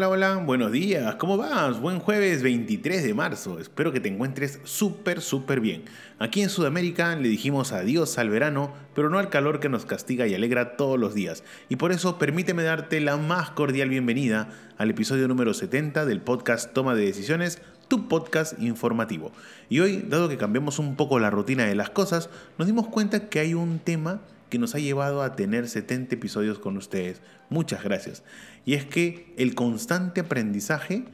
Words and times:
Hola, 0.00 0.08
hola, 0.08 0.36
buenos 0.36 0.72
días, 0.72 1.16
¿cómo 1.16 1.36
vas? 1.36 1.78
Buen 1.78 1.98
jueves 1.98 2.42
23 2.42 3.04
de 3.04 3.12
marzo, 3.12 3.58
espero 3.58 3.92
que 3.92 4.00
te 4.00 4.08
encuentres 4.08 4.58
súper, 4.64 5.20
súper 5.20 5.60
bien. 5.60 5.84
Aquí 6.18 6.40
en 6.40 6.48
Sudamérica 6.48 7.14
le 7.16 7.28
dijimos 7.28 7.72
adiós 7.72 8.16
al 8.16 8.30
verano, 8.30 8.72
pero 8.94 9.10
no 9.10 9.18
al 9.18 9.28
calor 9.28 9.60
que 9.60 9.68
nos 9.68 9.84
castiga 9.84 10.26
y 10.26 10.34
alegra 10.34 10.78
todos 10.78 10.98
los 10.98 11.12
días. 11.12 11.44
Y 11.68 11.76
por 11.76 11.92
eso 11.92 12.18
permíteme 12.18 12.62
darte 12.62 12.98
la 13.02 13.18
más 13.18 13.50
cordial 13.50 13.90
bienvenida 13.90 14.48
al 14.78 14.88
episodio 14.88 15.28
número 15.28 15.52
70 15.52 16.06
del 16.06 16.22
podcast 16.22 16.72
Toma 16.72 16.94
de 16.94 17.04
Decisiones, 17.04 17.60
tu 17.88 18.08
podcast 18.08 18.58
informativo. 18.58 19.32
Y 19.68 19.80
hoy, 19.80 20.02
dado 20.08 20.30
que 20.30 20.38
cambiamos 20.38 20.78
un 20.78 20.96
poco 20.96 21.18
la 21.18 21.28
rutina 21.28 21.66
de 21.66 21.74
las 21.74 21.90
cosas, 21.90 22.30
nos 22.56 22.66
dimos 22.66 22.88
cuenta 22.88 23.28
que 23.28 23.40
hay 23.40 23.52
un 23.52 23.78
tema 23.78 24.22
que 24.50 24.58
nos 24.58 24.74
ha 24.74 24.78
llevado 24.78 25.22
a 25.22 25.36
tener 25.36 25.68
70 25.68 26.16
episodios 26.16 26.58
con 26.58 26.76
ustedes. 26.76 27.22
Muchas 27.48 27.82
gracias. 27.82 28.22
Y 28.66 28.74
es 28.74 28.84
que 28.84 29.32
el 29.38 29.54
constante 29.54 30.20
aprendizaje 30.20 31.04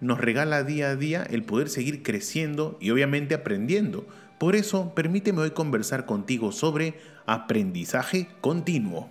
nos 0.00 0.20
regala 0.20 0.62
día 0.62 0.90
a 0.90 0.96
día 0.96 1.22
el 1.22 1.42
poder 1.42 1.68
seguir 1.68 2.02
creciendo 2.02 2.76
y 2.80 2.90
obviamente 2.90 3.34
aprendiendo. 3.34 4.06
Por 4.38 4.56
eso, 4.56 4.94
permíteme 4.94 5.40
hoy 5.40 5.52
conversar 5.52 6.06
contigo 6.06 6.52
sobre 6.52 6.94
aprendizaje 7.26 8.28
continuo. 8.40 9.10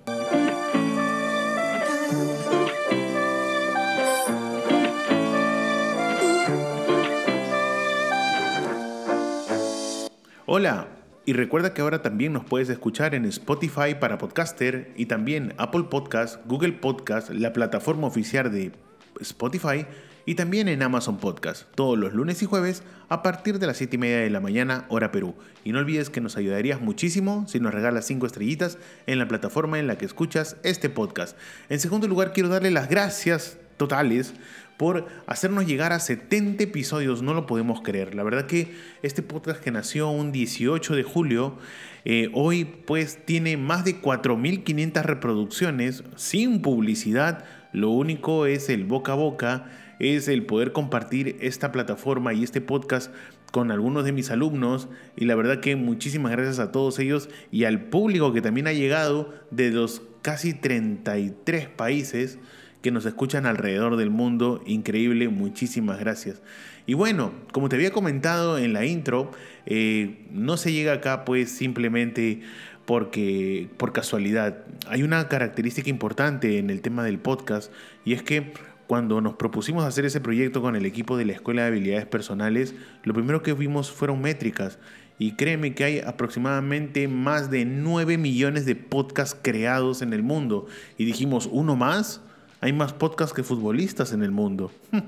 Hola, 10.46 10.88
y 11.32 11.34
recuerda 11.34 11.74
que 11.74 11.82
ahora 11.82 12.02
también 12.02 12.34
nos 12.34 12.44
puedes 12.44 12.68
escuchar 12.68 13.16
en 13.16 13.24
Spotify 13.24 13.96
para 13.98 14.18
podcaster 14.18 14.92
y 14.98 15.06
también 15.06 15.54
Apple 15.58 15.84
Podcast, 15.90 16.46
Google 16.46 16.74
Podcast, 16.74 17.30
la 17.30 17.54
plataforma 17.54 18.06
oficial 18.08 18.52
de 18.52 18.74
Spotify 19.22 19.86
y 20.26 20.36
también 20.36 20.68
en 20.68 20.84
Amazon 20.84 21.20
Podcast, 21.20 21.74
todos 21.74 21.98
los 21.98 22.12
lunes 22.12 22.44
y 22.44 22.48
jueves 22.48 22.84
a 23.08 23.24
partir 23.24 23.60
de 23.60 23.68
las 23.68 23.78
7 23.78 23.96
y 23.96 24.00
media 24.00 24.18
de 24.18 24.30
la 24.30 24.42
mañana, 24.42 24.86
hora 24.90 25.14
Perú. 25.14 25.34
Y 25.64 25.72
no 25.72 25.80
olvides 25.80 26.10
que 26.10 26.20
nos 26.20 26.36
ayudarías 26.36 26.82
muchísimo 26.82 27.46
si 27.48 27.62
nos 27.62 27.74
regalas 27.74 28.04
5 28.08 28.26
estrellitas 28.26 28.78
en 29.08 29.18
la 29.18 29.30
plataforma 29.30 29.80
en 29.80 29.88
la 29.88 29.98
que 29.98 30.04
escuchas 30.04 30.58
este 30.64 30.90
podcast. 30.90 31.38
En 31.70 31.80
segundo 31.80 32.10
lugar, 32.10 32.34
quiero 32.34 32.50
darle 32.50 32.72
las 32.72 32.90
gracias 32.90 33.58
totales 33.82 34.36
por 34.78 35.08
hacernos 35.26 35.66
llegar 35.66 35.92
a 35.92 36.00
70 36.00 36.64
episodios, 36.64 37.24
no 37.24 37.34
lo 37.34 37.48
podemos 37.48 37.82
creer. 37.82 38.14
La 38.14 38.22
verdad 38.22 38.46
que 38.46 38.76
este 39.02 39.24
podcast 39.24 39.60
que 39.60 39.72
nació 39.72 40.10
un 40.10 40.32
18 40.32 40.96
de 40.96 41.02
julio, 41.02 41.58
eh, 42.06 42.30
hoy 42.34 42.66
pues 42.66 43.26
tiene 43.26 43.58
más 43.58 43.86
de 43.86 44.00
4.500 44.02 45.02
reproducciones 45.02 46.04
sin 46.16 46.62
publicidad. 46.62 47.44
Lo 47.74 47.90
único 47.90 48.46
es 48.46 48.70
el 48.70 48.86
boca 48.86 49.14
a 49.14 49.16
boca, 49.16 49.66
es 49.98 50.28
el 50.28 50.46
poder 50.46 50.74
compartir 50.74 51.38
esta 51.42 51.72
plataforma 51.72 52.34
y 52.34 52.44
este 52.44 52.62
podcast 52.62 53.12
con 53.52 53.72
algunos 53.72 54.06
de 54.06 54.12
mis 54.12 54.30
alumnos 54.30 54.90
y 55.16 55.26
la 55.26 55.36
verdad 55.36 55.60
que 55.60 55.76
muchísimas 55.76 56.32
gracias 56.32 56.60
a 56.60 56.72
todos 56.72 57.00
ellos 57.00 57.30
y 57.52 57.66
al 57.66 57.86
público 57.86 58.32
que 58.32 58.42
también 58.42 58.68
ha 58.68 58.74
llegado 58.74 59.34
de 59.50 59.72
los 59.72 60.04
casi 60.22 60.54
33 60.54 61.68
países 61.68 62.40
que 62.82 62.92
nos 62.92 63.06
escuchan 63.06 63.46
alrededor 63.46 63.96
del 63.96 64.10
mundo. 64.10 64.62
Increíble, 64.66 65.30
muchísimas 65.30 66.00
gracias. 66.00 66.42
Y 66.86 66.94
bueno, 66.94 67.32
como 67.52 67.70
te 67.70 67.76
había 67.76 67.92
comentado 67.92 68.58
en 68.58 68.74
la 68.74 68.86
intro, 68.86 69.32
eh, 69.66 70.26
no 70.32 70.58
se 70.58 70.74
llega 70.74 70.94
acá 70.94 71.26
pues 71.26 71.52
simplemente 71.52 72.42
porque 72.86 73.70
por 73.78 73.94
casualidad. 73.94 74.66
Hay 74.88 75.04
una 75.04 75.28
característica 75.28 75.90
importante 75.90 76.58
en 76.58 76.70
el 76.70 76.82
tema 76.82 77.04
del 77.04 77.20
podcast 77.20 77.72
y 78.04 78.14
es 78.14 78.24
que 78.24 78.54
cuando 78.88 79.22
nos 79.22 79.36
propusimos 79.36 79.86
hacer 79.86 80.04
ese 80.04 80.20
proyecto 80.20 80.62
con 80.62 80.76
el 80.76 80.86
equipo 80.86 81.16
de 81.16 81.24
la 81.24 81.32
Escuela 81.32 81.62
de 81.62 81.70
Habilidades 81.70 82.08
Personales, 82.08 82.76
lo 83.04 83.14
primero 83.14 83.42
que 83.42 83.54
vimos 83.54 83.90
fueron 83.90 84.22
métricas. 84.22 84.80
Y 85.18 85.36
créeme 85.38 85.76
que 85.76 85.84
hay 85.84 86.00
aproximadamente 86.00 87.08
más 87.08 87.50
de 87.52 87.64
9 87.64 88.18
millones 88.18 88.66
de 88.66 88.76
podcasts 88.76 89.40
creados 89.42 90.02
en 90.02 90.12
el 90.12 90.24
mundo. 90.24 90.66
Y 90.98 91.06
dijimos, 91.06 91.48
¿uno 91.50 91.76
más? 91.76 92.22
Hay 92.62 92.74
más 92.74 92.94
podcasts 92.94 93.34
que 93.34 93.44
futbolistas 93.44 94.14
en 94.14 94.24
el 94.24 94.32
mundo. 94.32 94.72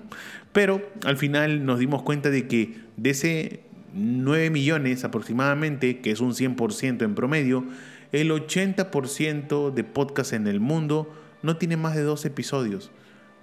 Pero 0.54 0.82
al 1.06 1.18
final 1.18 1.66
nos 1.66 1.80
dimos 1.80 2.02
cuenta 2.02 2.30
de 2.30 2.48
que 2.48 2.78
de 2.98 3.12
ese 3.12 3.62
9 3.94 4.50
millones 4.50 5.04
aproximadamente, 5.04 6.02
que 6.02 6.12
es 6.12 6.20
un 6.20 6.34
100% 6.34 7.04
en 7.04 7.16
promedio, 7.16 7.64
el 8.12 8.32
80% 8.32 9.72
de 9.72 9.84
podcasts 9.84 10.34
en 10.34 10.48
el 10.48 10.60
mundo 10.60 11.14
no 11.42 11.58
tiene 11.58 11.78
más 11.78 11.96
de 11.96 12.02
dos 12.02 12.26
episodios. 12.26 12.92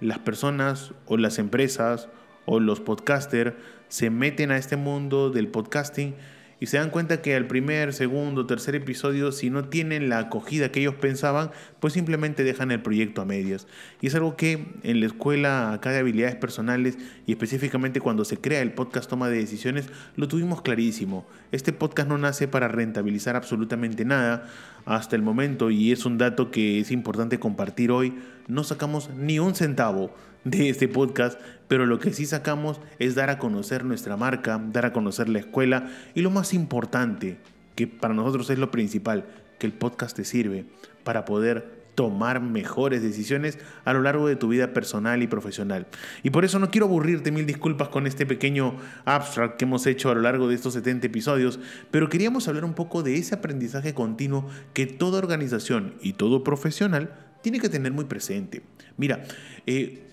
Las 0.01 0.19
personas 0.19 0.93
o 1.05 1.17
las 1.17 1.39
empresas 1.39 2.09
o 2.45 2.59
los 2.59 2.79
podcasters 2.79 3.53
se 3.87 4.09
meten 4.09 4.51
a 4.51 4.57
este 4.57 4.75
mundo 4.75 5.29
del 5.29 5.47
podcasting 5.47 6.15
y 6.61 6.67
se 6.67 6.77
dan 6.77 6.91
cuenta 6.91 7.23
que 7.23 7.35
al 7.35 7.47
primer, 7.47 7.91
segundo, 7.91 8.45
tercer 8.45 8.75
episodio, 8.75 9.31
si 9.31 9.49
no 9.49 9.65
tienen 9.65 10.09
la 10.09 10.19
acogida 10.19 10.71
que 10.71 10.79
ellos 10.79 10.93
pensaban, 10.93 11.49
pues 11.79 11.93
simplemente 11.93 12.43
dejan 12.43 12.69
el 12.69 12.83
proyecto 12.83 13.23
a 13.23 13.25
medias. 13.25 13.65
Y 13.99 14.05
es 14.05 14.13
algo 14.13 14.35
que 14.37 14.67
en 14.83 14.99
la 14.99 15.07
escuela 15.07 15.73
acá 15.73 15.89
de 15.89 15.97
habilidades 15.97 16.35
personales 16.35 16.99
y 17.25 17.31
específicamente 17.31 17.99
cuando 17.99 18.25
se 18.25 18.37
crea 18.37 18.61
el 18.61 18.73
podcast 18.73 19.09
Toma 19.09 19.27
de 19.27 19.39
Decisiones, 19.39 19.87
lo 20.15 20.27
tuvimos 20.27 20.61
clarísimo. 20.61 21.25
Este 21.51 21.73
podcast 21.73 22.07
no 22.07 22.19
nace 22.19 22.47
para 22.47 22.67
rentabilizar 22.67 23.35
absolutamente 23.35 24.05
nada 24.05 24.47
hasta 24.85 25.15
el 25.15 25.23
momento 25.23 25.71
y 25.71 25.91
es 25.91 26.05
un 26.05 26.19
dato 26.19 26.51
que 26.51 26.79
es 26.79 26.91
importante 26.91 27.39
compartir 27.39 27.89
hoy. 27.89 28.13
No 28.47 28.63
sacamos 28.63 29.09
ni 29.17 29.39
un 29.39 29.55
centavo 29.55 30.13
de 30.43 30.69
este 30.69 30.87
podcast, 30.87 31.39
pero 31.67 31.85
lo 31.85 31.99
que 31.99 32.13
sí 32.13 32.25
sacamos 32.25 32.79
es 32.99 33.15
dar 33.15 33.29
a 33.29 33.39
conocer 33.39 33.85
nuestra 33.85 34.17
marca, 34.17 34.61
dar 34.71 34.85
a 34.85 34.93
conocer 34.93 35.29
la 35.29 35.39
escuela 35.39 35.89
y 36.15 36.21
lo 36.21 36.31
más 36.31 36.53
importante, 36.53 37.37
que 37.75 37.87
para 37.87 38.13
nosotros 38.13 38.49
es 38.49 38.59
lo 38.59 38.71
principal, 38.71 39.25
que 39.59 39.67
el 39.67 39.73
podcast 39.73 40.15
te 40.15 40.25
sirve 40.25 40.65
para 41.03 41.25
poder 41.25 41.81
tomar 41.95 42.41
mejores 42.41 43.03
decisiones 43.03 43.59
a 43.85 43.93
lo 43.93 44.01
largo 44.01 44.27
de 44.27 44.35
tu 44.35 44.47
vida 44.47 44.73
personal 44.73 45.21
y 45.21 45.27
profesional. 45.27 45.87
Y 46.23 46.29
por 46.29 46.45
eso 46.45 46.57
no 46.57 46.71
quiero 46.71 46.87
aburrirte, 46.87 47.31
mil 47.31 47.45
disculpas 47.45 47.89
con 47.89 48.07
este 48.07 48.25
pequeño 48.25 48.77
abstract 49.05 49.57
que 49.57 49.65
hemos 49.65 49.85
hecho 49.85 50.09
a 50.09 50.15
lo 50.15 50.21
largo 50.21 50.47
de 50.47 50.55
estos 50.55 50.73
70 50.73 51.07
episodios, 51.07 51.59
pero 51.91 52.09
queríamos 52.09 52.47
hablar 52.47 52.65
un 52.65 52.73
poco 52.73 53.03
de 53.03 53.15
ese 53.15 53.35
aprendizaje 53.35 53.93
continuo 53.93 54.47
que 54.73 54.87
toda 54.87 55.19
organización 55.19 55.95
y 56.01 56.13
todo 56.13 56.43
profesional 56.43 57.13
tiene 57.41 57.59
que 57.59 57.69
tener 57.69 57.91
muy 57.91 58.05
presente. 58.05 58.61
Mira, 58.97 59.23
eh, 59.65 60.10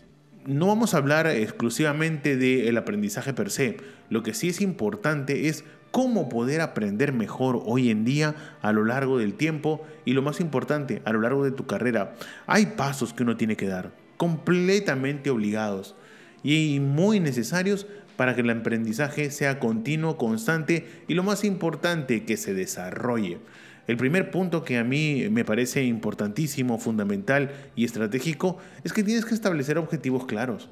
no 0.48 0.66
vamos 0.66 0.94
a 0.94 0.96
hablar 0.96 1.26
exclusivamente 1.26 2.38
del 2.38 2.76
aprendizaje 2.78 3.34
per 3.34 3.50
se. 3.50 3.76
Lo 4.08 4.22
que 4.22 4.32
sí 4.32 4.48
es 4.48 4.62
importante 4.62 5.48
es 5.48 5.62
cómo 5.90 6.30
poder 6.30 6.62
aprender 6.62 7.12
mejor 7.12 7.60
hoy 7.66 7.90
en 7.90 8.06
día 8.06 8.34
a 8.62 8.72
lo 8.72 8.84
largo 8.84 9.18
del 9.18 9.34
tiempo 9.34 9.86
y 10.06 10.14
lo 10.14 10.22
más 10.22 10.40
importante, 10.40 11.02
a 11.04 11.12
lo 11.12 11.20
largo 11.20 11.44
de 11.44 11.50
tu 11.50 11.66
carrera. 11.66 12.14
Hay 12.46 12.64
pasos 12.64 13.12
que 13.12 13.24
uno 13.24 13.36
tiene 13.36 13.56
que 13.56 13.66
dar, 13.66 13.92
completamente 14.16 15.28
obligados 15.28 15.94
y 16.42 16.80
muy 16.80 17.20
necesarios 17.20 17.86
para 18.16 18.34
que 18.34 18.40
el 18.40 18.48
aprendizaje 18.48 19.30
sea 19.30 19.58
continuo, 19.60 20.16
constante 20.16 20.86
y 21.08 21.14
lo 21.14 21.24
más 21.24 21.44
importante, 21.44 22.24
que 22.24 22.38
se 22.38 22.54
desarrolle. 22.54 23.38
El 23.88 23.96
primer 23.96 24.30
punto 24.30 24.64
que 24.64 24.76
a 24.76 24.84
mí 24.84 25.28
me 25.30 25.46
parece 25.46 25.82
importantísimo, 25.82 26.78
fundamental 26.78 27.50
y 27.74 27.86
estratégico 27.86 28.58
es 28.84 28.92
que 28.92 29.02
tienes 29.02 29.24
que 29.24 29.34
establecer 29.34 29.78
objetivos 29.78 30.26
claros. 30.26 30.68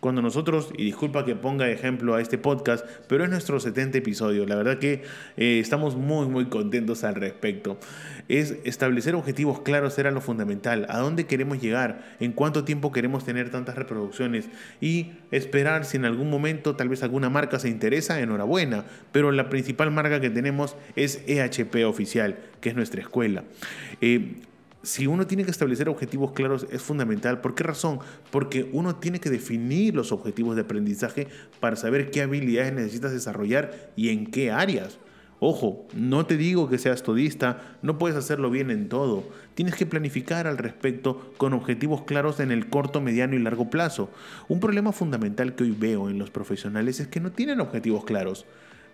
Cuando 0.00 0.22
nosotros, 0.22 0.70
y 0.78 0.86
disculpa 0.86 1.26
que 1.26 1.36
ponga 1.36 1.68
ejemplo 1.68 2.14
a 2.14 2.22
este 2.22 2.38
podcast, 2.38 2.86
pero 3.06 3.24
es 3.24 3.30
nuestro 3.30 3.60
70 3.60 3.98
episodio, 3.98 4.46
la 4.46 4.56
verdad 4.56 4.78
que 4.78 5.02
eh, 5.36 5.58
estamos 5.60 5.94
muy, 5.94 6.26
muy 6.26 6.46
contentos 6.46 7.04
al 7.04 7.16
respecto. 7.16 7.78
Es 8.26 8.56
establecer 8.64 9.14
objetivos 9.14 9.60
claros 9.60 9.98
era 9.98 10.10
lo 10.10 10.22
fundamental, 10.22 10.86
a 10.88 10.98
dónde 10.98 11.26
queremos 11.26 11.60
llegar, 11.60 12.16
en 12.18 12.32
cuánto 12.32 12.64
tiempo 12.64 12.92
queremos 12.92 13.26
tener 13.26 13.50
tantas 13.50 13.76
reproducciones 13.76 14.48
y 14.80 15.12
esperar 15.30 15.84
si 15.84 15.98
en 15.98 16.06
algún 16.06 16.30
momento 16.30 16.76
tal 16.76 16.88
vez 16.88 17.02
alguna 17.02 17.28
marca 17.28 17.58
se 17.58 17.68
interesa, 17.68 18.20
enhorabuena, 18.20 18.86
pero 19.12 19.32
la 19.32 19.50
principal 19.50 19.90
marca 19.90 20.18
que 20.18 20.30
tenemos 20.30 20.76
es 20.96 21.22
EHP 21.26 21.84
Oficial, 21.86 22.38
que 22.62 22.70
es 22.70 22.74
nuestra 22.74 23.02
escuela. 23.02 23.44
Eh, 24.00 24.36
si 24.82 25.06
uno 25.06 25.26
tiene 25.26 25.44
que 25.44 25.50
establecer 25.50 25.88
objetivos 25.88 26.32
claros 26.32 26.66
es 26.70 26.82
fundamental. 26.82 27.40
¿Por 27.40 27.54
qué 27.54 27.64
razón? 27.64 28.00
Porque 28.30 28.68
uno 28.72 28.96
tiene 28.96 29.20
que 29.20 29.30
definir 29.30 29.94
los 29.94 30.12
objetivos 30.12 30.56
de 30.56 30.62
aprendizaje 30.62 31.28
para 31.60 31.76
saber 31.76 32.10
qué 32.10 32.22
habilidades 32.22 32.72
necesitas 32.72 33.12
desarrollar 33.12 33.90
y 33.96 34.08
en 34.08 34.26
qué 34.26 34.50
áreas. 34.50 34.98
Ojo, 35.42 35.86
no 35.94 36.26
te 36.26 36.36
digo 36.36 36.68
que 36.68 36.76
seas 36.76 37.02
todista, 37.02 37.78
no 37.80 37.96
puedes 37.96 38.16
hacerlo 38.16 38.50
bien 38.50 38.70
en 38.70 38.90
todo. 38.90 39.24
Tienes 39.54 39.74
que 39.74 39.86
planificar 39.86 40.46
al 40.46 40.58
respecto 40.58 41.32
con 41.38 41.54
objetivos 41.54 42.02
claros 42.02 42.40
en 42.40 42.50
el 42.50 42.68
corto, 42.68 43.00
mediano 43.00 43.34
y 43.34 43.38
largo 43.38 43.70
plazo. 43.70 44.10
Un 44.48 44.60
problema 44.60 44.92
fundamental 44.92 45.54
que 45.54 45.64
hoy 45.64 45.70
veo 45.70 46.10
en 46.10 46.18
los 46.18 46.30
profesionales 46.30 47.00
es 47.00 47.08
que 47.08 47.20
no 47.20 47.32
tienen 47.32 47.60
objetivos 47.60 48.04
claros 48.04 48.44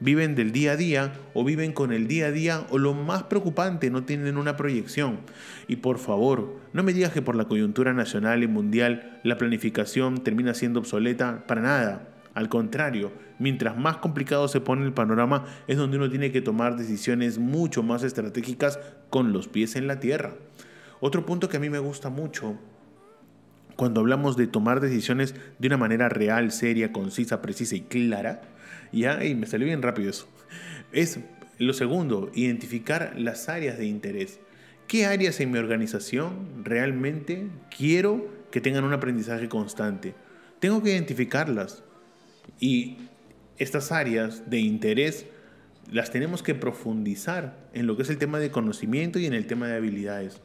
viven 0.01 0.35
del 0.35 0.53
día 0.53 0.73
a 0.73 0.77
día 0.77 1.13
o 1.35 1.45
viven 1.45 1.73
con 1.73 1.93
el 1.93 2.07
día 2.07 2.27
a 2.27 2.31
día 2.31 2.67
o 2.71 2.79
lo 2.79 2.95
más 2.95 3.25
preocupante, 3.25 3.91
no 3.91 4.05
tienen 4.05 4.37
una 4.37 4.57
proyección. 4.57 5.19
Y 5.69 5.77
por 5.77 5.99
favor, 5.99 6.57
no 6.73 6.83
me 6.83 6.93
digas 6.93 7.13
que 7.13 7.23
por 7.23 7.37
la 7.37 7.47
coyuntura 7.47 7.93
nacional 7.93 8.43
y 8.43 8.47
mundial 8.47 9.21
la 9.23 9.39
planificación 9.39 10.23
termina 10.23 10.55
siendo 10.55 10.81
obsoleta 10.81 11.47
para 11.47 11.63
nada. 11.63 12.09
Al 12.35 12.49
contrario, 12.49 13.13
mientras 13.39 13.77
más 13.79 13.97
complicado 13.97 14.47
se 14.49 14.61
pone 14.61 14.85
el 14.85 14.93
panorama 14.93 15.45
es 15.67 15.79
donde 15.79 15.97
uno 15.97 16.11
tiene 16.11 16.33
que 16.33 16.43
tomar 16.43 16.77
decisiones 16.77 17.39
mucho 17.39 17.83
más 17.83 18.03
estratégicas 18.03 18.79
con 19.09 19.33
los 19.33 19.49
pies 19.49 19.77
en 19.77 19.87
la 19.87 20.01
tierra. 20.01 20.35
Otro 21.01 21.25
punto 21.25 21.49
que 21.49 21.57
a 21.57 21.61
mí 21.61 21.71
me 21.71 21.79
gusta 21.79 22.11
mucho 22.11 22.59
cuando 23.77 24.01
hablamos 24.01 24.37
de 24.37 24.47
tomar 24.47 24.81
decisiones 24.81 25.35
de 25.59 25.69
una 25.69 25.77
manera 25.77 26.09
real, 26.09 26.51
seria, 26.51 26.93
concisa, 26.93 27.43
precisa 27.43 27.77
y 27.77 27.83
clara, 27.83 28.41
ya, 28.93 29.25
y 29.25 29.35
me 29.35 29.47
salió 29.47 29.67
bien 29.67 29.83
rápido 29.83 30.11
eso. 30.11 30.29
Es 30.93 31.21
lo 31.59 31.73
segundo, 31.73 32.31
identificar 32.35 33.15
las 33.17 33.49
áreas 33.49 33.79
de 33.79 33.87
interés. 33.87 34.41
¿Qué 34.89 35.07
áreas 35.07 35.41
en 35.41 35.51
mi 35.51 35.59
organización 35.59 36.65
realmente 36.65 37.49
quiero 37.77 38.31
que 38.51 38.61
tengan 38.61 38.85
un 38.85 38.93
aprendizaje 38.93 39.49
constante? 39.49 40.15
Tengo 40.61 40.83
que 40.83 40.91
identificarlas. 40.91 41.83
Y 42.61 42.99
estas 43.59 43.91
áreas 43.91 44.49
de 44.49 44.61
interés 44.61 45.27
las 45.91 46.11
tenemos 46.11 46.43
que 46.43 46.55
profundizar 46.55 47.69
en 47.73 47.87
lo 47.87 47.97
que 47.97 48.03
es 48.03 48.11
el 48.11 48.19
tema 48.19 48.39
de 48.39 48.51
conocimiento 48.51 49.19
y 49.19 49.27
en 49.27 49.35
el 49.35 49.47
tema 49.47 49.67
de 49.67 49.77
habilidades 49.77 50.41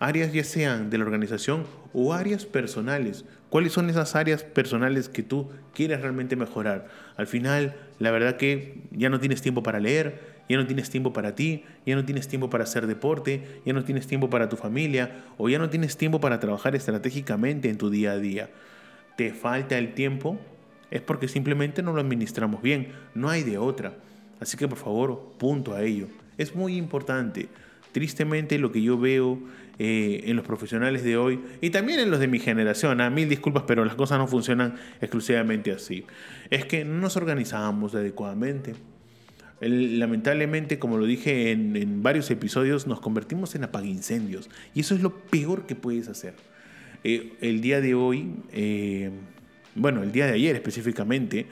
áreas 0.00 0.32
ya 0.32 0.42
sean 0.42 0.90
de 0.90 0.98
la 0.98 1.04
organización 1.04 1.66
o 1.92 2.12
áreas 2.12 2.46
personales. 2.46 3.24
¿Cuáles 3.50 3.72
son 3.72 3.90
esas 3.90 4.14
áreas 4.14 4.44
personales 4.44 5.08
que 5.08 5.24
tú 5.24 5.50
quieres 5.74 6.00
realmente 6.00 6.36
mejorar? 6.36 6.88
Al 7.16 7.26
final, 7.26 7.74
la 7.98 8.12
verdad 8.12 8.36
que 8.36 8.82
ya 8.92 9.10
no 9.10 9.18
tienes 9.18 9.42
tiempo 9.42 9.64
para 9.64 9.80
leer, 9.80 10.20
ya 10.48 10.56
no 10.56 10.66
tienes 10.66 10.88
tiempo 10.88 11.12
para 11.12 11.34
ti, 11.34 11.64
ya 11.84 11.96
no 11.96 12.04
tienes 12.04 12.28
tiempo 12.28 12.48
para 12.48 12.62
hacer 12.62 12.86
deporte, 12.86 13.60
ya 13.66 13.72
no 13.72 13.84
tienes 13.84 14.06
tiempo 14.06 14.30
para 14.30 14.48
tu 14.48 14.56
familia 14.56 15.24
o 15.36 15.48
ya 15.48 15.58
no 15.58 15.68
tienes 15.68 15.96
tiempo 15.96 16.20
para 16.20 16.38
trabajar 16.38 16.76
estratégicamente 16.76 17.68
en 17.68 17.76
tu 17.76 17.90
día 17.90 18.12
a 18.12 18.18
día. 18.18 18.50
¿Te 19.16 19.32
falta 19.32 19.78
el 19.78 19.94
tiempo? 19.94 20.38
Es 20.92 21.00
porque 21.02 21.26
simplemente 21.26 21.82
no 21.82 21.92
lo 21.92 22.00
administramos 22.00 22.62
bien, 22.62 22.92
no 23.14 23.28
hay 23.30 23.42
de 23.42 23.58
otra. 23.58 23.94
Así 24.38 24.56
que 24.56 24.68
por 24.68 24.78
favor, 24.78 25.34
punto 25.38 25.74
a 25.74 25.82
ello. 25.82 26.06
Es 26.38 26.54
muy 26.54 26.76
importante. 26.76 27.48
Tristemente 27.92 28.58
lo 28.58 28.70
que 28.70 28.82
yo 28.82 28.96
veo 28.96 29.40
eh, 29.82 30.24
en 30.26 30.36
los 30.36 30.44
profesionales 30.44 31.02
de 31.04 31.16
hoy 31.16 31.40
y 31.62 31.70
también 31.70 32.00
en 32.00 32.10
los 32.10 32.20
de 32.20 32.28
mi 32.28 32.38
generación. 32.38 33.00
A 33.00 33.06
¿ah? 33.06 33.10
mil 33.10 33.30
disculpas, 33.30 33.62
pero 33.66 33.82
las 33.82 33.94
cosas 33.94 34.18
no 34.18 34.26
funcionan 34.26 34.74
exclusivamente 35.00 35.72
así. 35.72 36.04
Es 36.50 36.66
que 36.66 36.84
no 36.84 37.00
nos 37.00 37.16
organizamos 37.16 37.94
adecuadamente. 37.94 38.74
lamentablemente, 39.62 40.78
como 40.78 40.98
lo 40.98 41.06
dije 41.06 41.52
en, 41.52 42.02
varios 42.02 42.30
episodios, 42.30 42.86
nos 42.86 43.00
convertimos 43.00 43.54
en 43.54 43.64
apagincendios. 43.64 44.50
Y 44.74 44.80
eso 44.80 44.94
es 44.94 45.00
lo 45.00 45.14
peor 45.16 45.64
que 45.64 45.76
puedes 45.76 46.08
hacer. 46.08 46.34
Eh, 47.02 47.32
el 47.40 47.62
día 47.62 47.80
de 47.80 47.94
hoy, 47.94 48.34
eh, 48.52 49.08
bueno, 49.76 50.02
el 50.02 50.12
día 50.12 50.26
de 50.26 50.34
ayer 50.34 50.56
específicamente, 50.56 51.46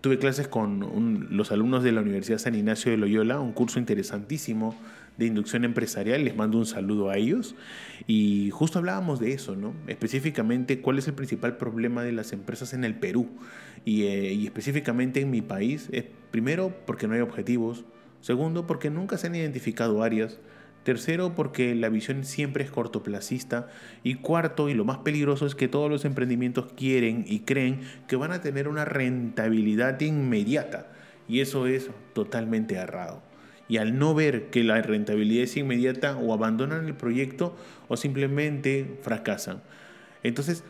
tuve 0.00 0.18
clases 0.18 0.48
con 0.48 1.28
los 1.30 1.52
alumnos 1.52 1.84
de 1.84 1.92
la 1.92 2.00
Universidad 2.00 2.38
San 2.38 2.56
Ignacio 2.56 2.90
de 2.90 2.96
Loyola, 2.96 3.38
un 3.38 3.52
curso 3.52 3.78
interesantísimo 3.78 4.76
de 5.16 5.26
inducción 5.26 5.64
empresarial, 5.64 6.24
les 6.24 6.36
mando 6.36 6.58
un 6.58 6.66
saludo 6.66 7.10
a 7.10 7.16
ellos. 7.16 7.54
Y 8.06 8.50
justo 8.50 8.78
hablábamos 8.78 9.20
de 9.20 9.32
eso, 9.32 9.56
¿no? 9.56 9.74
Específicamente, 9.86 10.80
cuál 10.80 10.98
es 10.98 11.06
el 11.08 11.14
principal 11.14 11.56
problema 11.56 12.02
de 12.02 12.12
las 12.12 12.32
empresas 12.32 12.72
en 12.72 12.84
el 12.84 12.94
Perú 12.94 13.28
y, 13.84 14.04
eh, 14.04 14.32
y 14.32 14.46
específicamente 14.46 15.20
en 15.20 15.30
mi 15.30 15.42
país. 15.42 15.88
Es, 15.92 16.04
primero, 16.30 16.74
porque 16.86 17.06
no 17.06 17.14
hay 17.14 17.20
objetivos. 17.20 17.84
Segundo, 18.20 18.66
porque 18.66 18.90
nunca 18.90 19.18
se 19.18 19.26
han 19.26 19.34
identificado 19.34 20.02
áreas. 20.02 20.38
Tercero, 20.84 21.36
porque 21.36 21.76
la 21.76 21.88
visión 21.90 22.24
siempre 22.24 22.64
es 22.64 22.70
cortoplacista. 22.70 23.68
Y 24.02 24.16
cuarto, 24.16 24.68
y 24.68 24.74
lo 24.74 24.84
más 24.84 24.98
peligroso, 24.98 25.46
es 25.46 25.54
que 25.54 25.68
todos 25.68 25.88
los 25.88 26.04
emprendimientos 26.04 26.72
quieren 26.72 27.24
y 27.28 27.40
creen 27.40 27.82
que 28.08 28.16
van 28.16 28.32
a 28.32 28.40
tener 28.40 28.66
una 28.66 28.84
rentabilidad 28.84 30.00
inmediata. 30.00 30.90
Y 31.28 31.38
eso 31.38 31.68
es 31.68 31.88
totalmente 32.14 32.74
errado 32.74 33.22
y 33.72 33.78
al 33.78 33.98
no 33.98 34.12
ver 34.12 34.50
que 34.50 34.62
la 34.64 34.82
rentabilidad 34.82 35.44
es 35.44 35.56
inmediata 35.56 36.18
o 36.18 36.34
abandonan 36.34 36.84
el 36.84 36.92
proyecto 36.92 37.56
o 37.88 37.96
simplemente 37.96 38.98
fracasan. 39.00 39.62
Entonces, 40.22 40.62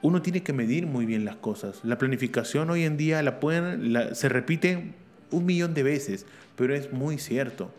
uno 0.00 0.22
tiene 0.22 0.42
que 0.42 0.54
medir 0.54 0.86
muy 0.86 1.04
bien 1.04 1.26
las 1.26 1.36
cosas. 1.36 1.80
La 1.84 1.98
planificación 1.98 2.70
hoy 2.70 2.84
en 2.84 2.96
día 2.96 3.22
la 3.22 3.38
pueden, 3.38 3.92
se 4.14 4.30
repite 4.30 4.94
un 5.30 5.44
millón 5.44 5.74
de 5.74 5.82
veces, 5.82 6.24
pero 6.56 6.74
es 6.74 6.90
muy 6.90 7.18
cierto. 7.18 7.70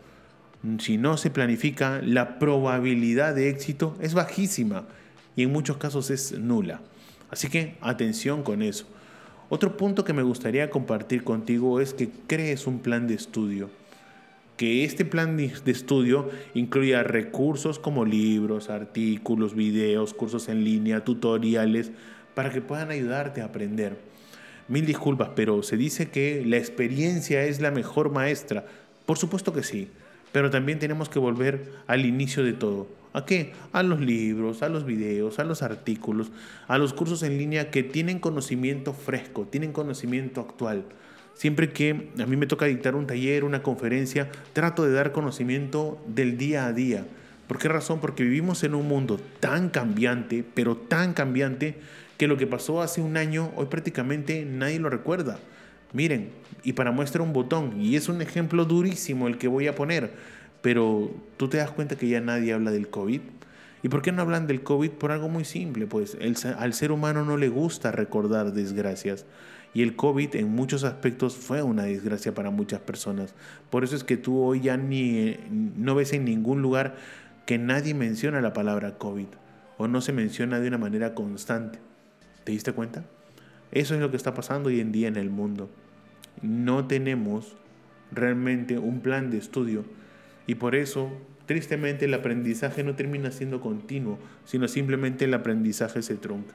Si 0.78 0.98
no 0.98 1.16
se 1.16 1.30
planifica, 1.30 2.00
la 2.00 2.38
probabilidad 2.38 3.34
de 3.34 3.48
éxito 3.48 3.96
es 4.00 4.14
bajísima 4.14 4.86
y 5.34 5.42
en 5.42 5.50
muchos 5.50 5.78
casos 5.78 6.10
es 6.10 6.38
nula. 6.38 6.80
Así 7.28 7.48
que 7.48 7.74
atención 7.80 8.44
con 8.44 8.62
eso. 8.62 8.86
Otro 9.48 9.76
punto 9.76 10.04
que 10.04 10.12
me 10.12 10.22
gustaría 10.22 10.70
compartir 10.70 11.24
contigo 11.24 11.80
es 11.80 11.92
que 11.92 12.08
crees 12.28 12.68
un 12.68 12.78
plan 12.78 13.08
de 13.08 13.14
estudio 13.14 13.79
que 14.60 14.84
este 14.84 15.06
plan 15.06 15.38
de 15.38 15.72
estudio 15.72 16.28
incluya 16.52 17.02
recursos 17.02 17.78
como 17.78 18.04
libros, 18.04 18.68
artículos, 18.68 19.54
videos, 19.54 20.12
cursos 20.12 20.50
en 20.50 20.64
línea, 20.64 21.02
tutoriales, 21.02 21.92
para 22.34 22.50
que 22.50 22.60
puedan 22.60 22.90
ayudarte 22.90 23.40
a 23.40 23.46
aprender. 23.46 23.96
Mil 24.68 24.84
disculpas, 24.84 25.30
pero 25.34 25.62
se 25.62 25.78
dice 25.78 26.10
que 26.10 26.44
la 26.44 26.58
experiencia 26.58 27.42
es 27.44 27.62
la 27.62 27.70
mejor 27.70 28.12
maestra. 28.12 28.66
Por 29.06 29.16
supuesto 29.16 29.54
que 29.54 29.62
sí, 29.62 29.88
pero 30.30 30.50
también 30.50 30.78
tenemos 30.78 31.08
que 31.08 31.18
volver 31.18 31.72
al 31.86 32.04
inicio 32.04 32.44
de 32.44 32.52
todo. 32.52 32.86
¿A 33.14 33.24
qué? 33.24 33.54
A 33.72 33.82
los 33.82 33.98
libros, 33.98 34.62
a 34.62 34.68
los 34.68 34.84
videos, 34.84 35.38
a 35.38 35.44
los 35.44 35.62
artículos, 35.62 36.32
a 36.68 36.76
los 36.76 36.92
cursos 36.92 37.22
en 37.22 37.38
línea 37.38 37.70
que 37.70 37.82
tienen 37.82 38.18
conocimiento 38.18 38.92
fresco, 38.92 39.48
tienen 39.50 39.72
conocimiento 39.72 40.42
actual. 40.42 40.84
Siempre 41.40 41.70
que 41.70 42.10
a 42.18 42.26
mí 42.26 42.36
me 42.36 42.46
toca 42.46 42.66
dictar 42.66 42.94
un 42.94 43.06
taller, 43.06 43.44
una 43.44 43.62
conferencia, 43.62 44.28
trato 44.52 44.84
de 44.84 44.92
dar 44.92 45.10
conocimiento 45.10 45.98
del 46.06 46.36
día 46.36 46.66
a 46.66 46.74
día. 46.74 47.06
¿Por 47.48 47.56
qué 47.56 47.66
razón? 47.70 47.98
Porque 47.98 48.24
vivimos 48.24 48.62
en 48.62 48.74
un 48.74 48.86
mundo 48.86 49.18
tan 49.40 49.70
cambiante, 49.70 50.44
pero 50.52 50.76
tan 50.76 51.14
cambiante, 51.14 51.76
que 52.18 52.26
lo 52.26 52.36
que 52.36 52.46
pasó 52.46 52.82
hace 52.82 53.00
un 53.00 53.16
año, 53.16 53.52
hoy 53.56 53.68
prácticamente 53.70 54.44
nadie 54.44 54.80
lo 54.80 54.90
recuerda. 54.90 55.38
Miren, 55.94 56.28
y 56.62 56.74
para 56.74 56.90
muestra 56.90 57.22
un 57.22 57.32
botón, 57.32 57.80
y 57.80 57.96
es 57.96 58.10
un 58.10 58.20
ejemplo 58.20 58.66
durísimo 58.66 59.26
el 59.26 59.38
que 59.38 59.48
voy 59.48 59.66
a 59.66 59.74
poner, 59.74 60.10
pero 60.60 61.10
tú 61.38 61.48
te 61.48 61.56
das 61.56 61.70
cuenta 61.70 61.96
que 61.96 62.06
ya 62.06 62.20
nadie 62.20 62.52
habla 62.52 62.70
del 62.70 62.90
COVID. 62.90 63.22
¿Y 63.82 63.88
por 63.88 64.02
qué 64.02 64.12
no 64.12 64.22
hablan 64.22 64.46
del 64.46 64.62
COVID? 64.62 64.90
Por 64.90 65.10
algo 65.10 65.28
muy 65.28 65.44
simple, 65.44 65.86
pues 65.86 66.16
al 66.58 66.74
ser 66.74 66.92
humano 66.92 67.24
no 67.24 67.36
le 67.36 67.48
gusta 67.48 67.92
recordar 67.92 68.52
desgracias. 68.52 69.24
Y 69.72 69.82
el 69.82 69.94
COVID 69.96 70.34
en 70.36 70.48
muchos 70.48 70.84
aspectos 70.84 71.36
fue 71.36 71.62
una 71.62 71.84
desgracia 71.84 72.34
para 72.34 72.50
muchas 72.50 72.80
personas. 72.80 73.34
Por 73.70 73.84
eso 73.84 73.96
es 73.96 74.04
que 74.04 74.16
tú 74.16 74.40
hoy 74.42 74.60
ya 74.60 74.76
ni, 74.76 75.36
no 75.76 75.94
ves 75.94 76.12
en 76.12 76.24
ningún 76.24 76.60
lugar 76.60 76.96
que 77.46 77.56
nadie 77.58 77.94
menciona 77.94 78.40
la 78.40 78.52
palabra 78.52 78.98
COVID 78.98 79.28
o 79.78 79.88
no 79.88 80.00
se 80.00 80.12
menciona 80.12 80.60
de 80.60 80.68
una 80.68 80.78
manera 80.78 81.14
constante. 81.14 81.78
¿Te 82.44 82.52
diste 82.52 82.72
cuenta? 82.72 83.04
Eso 83.72 83.94
es 83.94 84.00
lo 84.00 84.10
que 84.10 84.16
está 84.16 84.34
pasando 84.34 84.68
hoy 84.68 84.80
en 84.80 84.92
día 84.92 85.08
en 85.08 85.16
el 85.16 85.30
mundo. 85.30 85.70
No 86.42 86.86
tenemos 86.86 87.56
realmente 88.10 88.78
un 88.78 89.00
plan 89.00 89.30
de 89.30 89.38
estudio 89.38 89.84
y 90.46 90.56
por 90.56 90.74
eso, 90.74 91.12
tristemente, 91.50 92.04
el 92.04 92.14
aprendizaje 92.14 92.84
no 92.84 92.94
termina 92.94 93.32
siendo 93.32 93.60
continuo, 93.60 94.20
sino 94.44 94.68
simplemente 94.68 95.24
el 95.24 95.34
aprendizaje 95.34 96.00
se 96.00 96.14
trunca. 96.14 96.54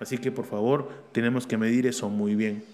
Así 0.00 0.18
que 0.18 0.32
por 0.32 0.44
favor 0.44 0.90
tenemos 1.12 1.46
que 1.46 1.56
medir 1.56 1.86
eso 1.86 2.08
muy 2.08 2.34
bien. 2.34 2.64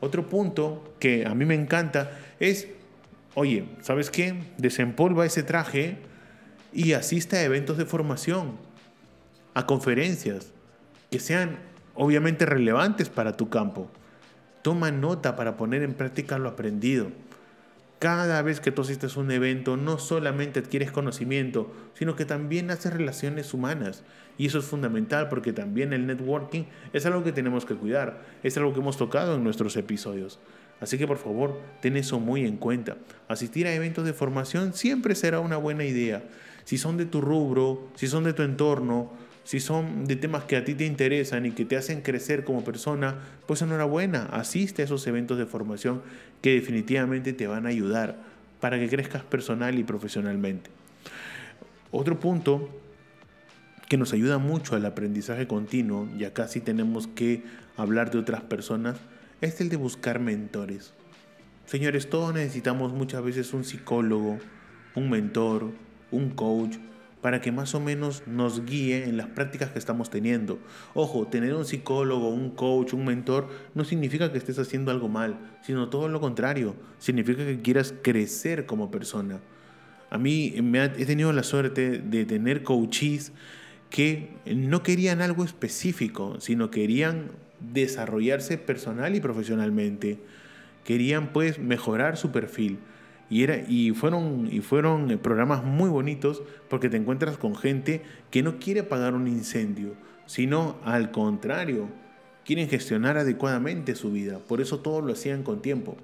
Otro 0.00 0.26
punto 0.26 0.96
que 0.98 1.24
a 1.24 1.32
mí 1.32 1.44
me 1.44 1.54
encanta 1.54 2.10
es, 2.40 2.66
oye, 3.34 3.68
¿sabes 3.82 4.10
qué? 4.10 4.34
Desempolva 4.58 5.24
ese 5.24 5.44
traje 5.44 5.98
y 6.72 6.94
asiste 6.94 7.36
a 7.36 7.44
eventos 7.44 7.78
de 7.78 7.86
formación, 7.86 8.56
a 9.54 9.64
conferencias 9.64 10.50
que 11.12 11.20
sean 11.20 11.60
obviamente 11.94 12.46
relevantes 12.46 13.10
para 13.10 13.36
tu 13.36 13.48
campo. 13.48 13.88
Toma 14.62 14.90
nota 14.90 15.36
para 15.36 15.56
poner 15.56 15.84
en 15.84 15.94
práctica 15.94 16.36
lo 16.36 16.48
aprendido. 16.48 17.12
Cada 17.98 18.42
vez 18.42 18.60
que 18.60 18.72
tú 18.72 18.82
asistes 18.82 19.16
a 19.16 19.20
un 19.20 19.30
evento, 19.30 19.78
no 19.78 19.98
solamente 19.98 20.60
adquieres 20.60 20.92
conocimiento, 20.92 21.72
sino 21.94 22.14
que 22.14 22.26
también 22.26 22.70
haces 22.70 22.92
relaciones 22.92 23.54
humanas. 23.54 24.02
Y 24.36 24.46
eso 24.46 24.58
es 24.58 24.66
fundamental 24.66 25.30
porque 25.30 25.54
también 25.54 25.94
el 25.94 26.06
networking 26.06 26.64
es 26.92 27.06
algo 27.06 27.24
que 27.24 27.32
tenemos 27.32 27.64
que 27.64 27.74
cuidar, 27.74 28.22
es 28.42 28.56
algo 28.58 28.74
que 28.74 28.80
hemos 28.80 28.98
tocado 28.98 29.36
en 29.36 29.44
nuestros 29.44 29.76
episodios. 29.76 30.38
Así 30.80 30.98
que 30.98 31.06
por 31.06 31.16
favor, 31.16 31.58
ten 31.80 31.96
eso 31.96 32.20
muy 32.20 32.44
en 32.44 32.58
cuenta. 32.58 32.98
Asistir 33.28 33.66
a 33.66 33.74
eventos 33.74 34.04
de 34.04 34.12
formación 34.12 34.74
siempre 34.74 35.14
será 35.14 35.40
una 35.40 35.56
buena 35.56 35.84
idea. 35.84 36.22
Si 36.64 36.76
son 36.76 36.98
de 36.98 37.06
tu 37.06 37.22
rubro, 37.22 37.88
si 37.94 38.08
son 38.08 38.24
de 38.24 38.34
tu 38.34 38.42
entorno, 38.42 39.12
si 39.46 39.60
son 39.60 40.06
de 40.06 40.16
temas 40.16 40.42
que 40.42 40.56
a 40.56 40.64
ti 40.64 40.74
te 40.74 40.84
interesan 40.86 41.46
y 41.46 41.52
que 41.52 41.64
te 41.64 41.76
hacen 41.76 42.02
crecer 42.02 42.42
como 42.42 42.64
persona, 42.64 43.14
pues 43.46 43.62
enhorabuena, 43.62 44.24
asiste 44.32 44.82
a 44.82 44.86
esos 44.86 45.06
eventos 45.06 45.38
de 45.38 45.46
formación 45.46 46.02
que 46.42 46.54
definitivamente 46.54 47.32
te 47.32 47.46
van 47.46 47.64
a 47.64 47.68
ayudar 47.68 48.16
para 48.58 48.76
que 48.76 48.88
crezcas 48.88 49.22
personal 49.22 49.78
y 49.78 49.84
profesionalmente. 49.84 50.68
Otro 51.92 52.18
punto 52.18 52.68
que 53.88 53.96
nos 53.96 54.12
ayuda 54.12 54.38
mucho 54.38 54.74
al 54.74 54.84
aprendizaje 54.84 55.46
continuo, 55.46 56.08
y 56.18 56.24
acá 56.24 56.48
sí 56.48 56.60
tenemos 56.60 57.06
que 57.06 57.44
hablar 57.76 58.10
de 58.10 58.18
otras 58.18 58.42
personas, 58.42 58.98
es 59.40 59.60
el 59.60 59.68
de 59.68 59.76
buscar 59.76 60.18
mentores. 60.18 60.92
Señores, 61.66 62.10
todos 62.10 62.34
necesitamos 62.34 62.92
muchas 62.92 63.22
veces 63.22 63.54
un 63.54 63.62
psicólogo, 63.62 64.40
un 64.96 65.08
mentor, 65.08 65.70
un 66.10 66.30
coach, 66.30 66.78
para 67.26 67.40
que 67.40 67.50
más 67.50 67.74
o 67.74 67.80
menos 67.80 68.22
nos 68.28 68.64
guíe 68.64 69.02
en 69.02 69.16
las 69.16 69.26
prácticas 69.26 69.72
que 69.72 69.80
estamos 69.80 70.10
teniendo. 70.10 70.60
Ojo, 70.94 71.26
tener 71.26 71.54
un 71.54 71.64
psicólogo, 71.64 72.28
un 72.28 72.50
coach, 72.50 72.92
un 72.92 73.04
mentor 73.04 73.48
no 73.74 73.84
significa 73.84 74.30
que 74.30 74.38
estés 74.38 74.60
haciendo 74.60 74.92
algo 74.92 75.08
mal, 75.08 75.36
sino 75.62 75.88
todo 75.88 76.08
lo 76.08 76.20
contrario, 76.20 76.76
significa 77.00 77.44
que 77.44 77.60
quieras 77.60 77.92
crecer 78.00 78.64
como 78.64 78.92
persona. 78.92 79.40
A 80.08 80.18
mí 80.18 80.54
me 80.62 80.84
he 80.84 81.04
tenido 81.04 81.32
la 81.32 81.42
suerte 81.42 81.98
de 81.98 82.26
tener 82.26 82.62
coaches 82.62 83.32
que 83.90 84.36
no 84.54 84.84
querían 84.84 85.20
algo 85.20 85.42
específico, 85.42 86.36
sino 86.38 86.70
querían 86.70 87.32
desarrollarse 87.58 88.56
personal 88.56 89.16
y 89.16 89.20
profesionalmente. 89.20 90.20
Querían 90.84 91.32
pues 91.32 91.58
mejorar 91.58 92.18
su 92.18 92.30
perfil. 92.30 92.78
Y, 93.28 93.42
era, 93.42 93.56
y, 93.68 93.90
fueron, 93.92 94.48
y 94.50 94.60
fueron 94.60 95.10
eh, 95.10 95.18
programas 95.18 95.64
muy 95.64 95.90
bonitos 95.90 96.42
porque 96.68 96.88
te 96.88 96.96
encuentras 96.96 97.38
con 97.38 97.56
gente 97.56 98.02
que 98.30 98.42
no 98.42 98.58
quiere 98.58 98.82
pagar 98.82 99.14
un 99.14 99.26
incendio, 99.26 99.94
sino 100.26 100.76
al 100.84 101.10
contrario, 101.10 101.88
quieren 102.44 102.68
gestionar 102.68 103.18
adecuadamente 103.18 103.96
su 103.96 104.12
vida. 104.12 104.38
Por 104.38 104.60
eso 104.60 104.78
todo 104.78 105.00
lo 105.00 105.12
hacían 105.12 105.42
con 105.42 105.60
tiempo. 105.60 105.96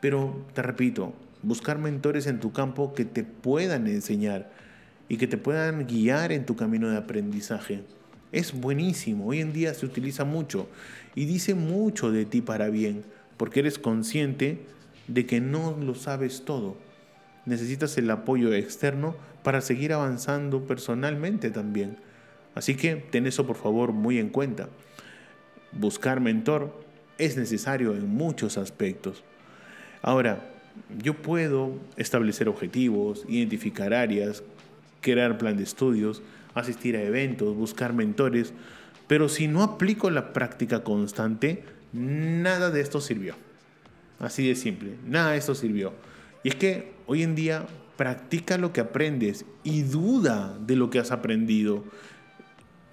Pero 0.00 0.44
te 0.52 0.62
repito, 0.62 1.14
buscar 1.42 1.78
mentores 1.78 2.26
en 2.26 2.40
tu 2.40 2.52
campo 2.52 2.92
que 2.94 3.04
te 3.04 3.24
puedan 3.24 3.86
enseñar 3.86 4.50
y 5.08 5.16
que 5.16 5.26
te 5.26 5.38
puedan 5.38 5.86
guiar 5.86 6.32
en 6.32 6.44
tu 6.44 6.56
camino 6.56 6.90
de 6.90 6.98
aprendizaje. 6.98 7.82
Es 8.30 8.52
buenísimo, 8.52 9.26
hoy 9.26 9.40
en 9.40 9.54
día 9.54 9.72
se 9.72 9.86
utiliza 9.86 10.24
mucho 10.24 10.68
y 11.14 11.24
dice 11.24 11.54
mucho 11.54 12.12
de 12.12 12.26
ti 12.26 12.42
para 12.42 12.68
bien, 12.68 13.04
porque 13.38 13.60
eres 13.60 13.78
consciente 13.78 14.66
de 15.08 15.26
que 15.26 15.40
no 15.40 15.76
lo 15.76 15.94
sabes 15.94 16.44
todo. 16.44 16.76
Necesitas 17.46 17.96
el 17.98 18.10
apoyo 18.10 18.52
externo 18.52 19.16
para 19.42 19.60
seguir 19.60 19.92
avanzando 19.92 20.66
personalmente 20.66 21.50
también. 21.50 21.96
Así 22.54 22.76
que 22.76 22.96
ten 22.96 23.26
eso 23.26 23.46
por 23.46 23.56
favor 23.56 23.92
muy 23.92 24.18
en 24.18 24.28
cuenta. 24.28 24.68
Buscar 25.72 26.20
mentor 26.20 26.72
es 27.16 27.36
necesario 27.36 27.94
en 27.94 28.08
muchos 28.08 28.58
aspectos. 28.58 29.24
Ahora, 30.02 30.50
yo 31.02 31.14
puedo 31.14 31.72
establecer 31.96 32.48
objetivos, 32.48 33.24
identificar 33.28 33.92
áreas, 33.92 34.42
crear 35.00 35.38
plan 35.38 35.56
de 35.56 35.64
estudios, 35.64 36.22
asistir 36.54 36.96
a 36.96 37.02
eventos, 37.02 37.56
buscar 37.56 37.92
mentores, 37.92 38.52
pero 39.06 39.28
si 39.28 39.48
no 39.48 39.62
aplico 39.62 40.10
la 40.10 40.32
práctica 40.32 40.84
constante, 40.84 41.64
nada 41.92 42.70
de 42.70 42.80
esto 42.80 43.00
sirvió. 43.00 43.34
Así 44.18 44.48
de 44.48 44.54
simple. 44.54 44.96
Nada 45.06 45.32
de 45.32 45.38
esto 45.38 45.54
sirvió. 45.54 45.92
Y 46.42 46.48
es 46.48 46.54
que 46.56 46.92
hoy 47.06 47.22
en 47.22 47.34
día 47.34 47.66
practica 47.96 48.58
lo 48.58 48.72
que 48.72 48.80
aprendes 48.80 49.44
y 49.64 49.82
duda 49.82 50.56
de 50.60 50.76
lo 50.76 50.90
que 50.90 50.98
has 50.98 51.10
aprendido. 51.10 51.84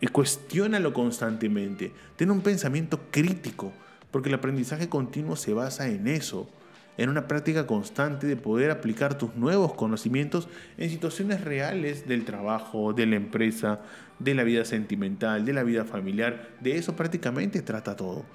Y 0.02 0.08
cuestiónalo 0.08 0.94
constantemente. 0.94 1.92
Ten 2.16 2.32
un 2.32 2.42
pensamiento 2.42 3.00
crítico, 3.12 3.72
porque 4.12 4.30
el 4.30 4.36
aprendizaje 4.36 4.90
continuo 4.90 5.36
se 5.36 5.54
basa 5.54 5.88
en 5.88 6.08
eso, 6.08 6.50
en 6.98 7.10
una 7.10 7.28
práctica 7.28 7.68
constante 7.68 8.26
de 8.28 8.36
poder 8.36 8.72
aplicar 8.72 9.18
tus 9.18 9.36
nuevos 9.36 9.74
conocimientos 9.74 10.48
en 10.78 10.90
situaciones 10.90 11.42
reales 11.42 12.08
del 12.08 12.26
trabajo, 12.26 12.94
de 12.94 13.06
la 13.06 13.16
empresa, 13.16 13.82
de 14.20 14.34
la 14.34 14.44
vida 14.44 14.66
sentimental, 14.66 15.46
de 15.46 15.54
la 15.54 15.64
vida 15.64 15.86
familiar. 15.86 16.50
De 16.62 16.78
eso 16.78 16.96
prácticamente 16.96 17.62
trata 17.62 17.96
todo. 17.96 18.26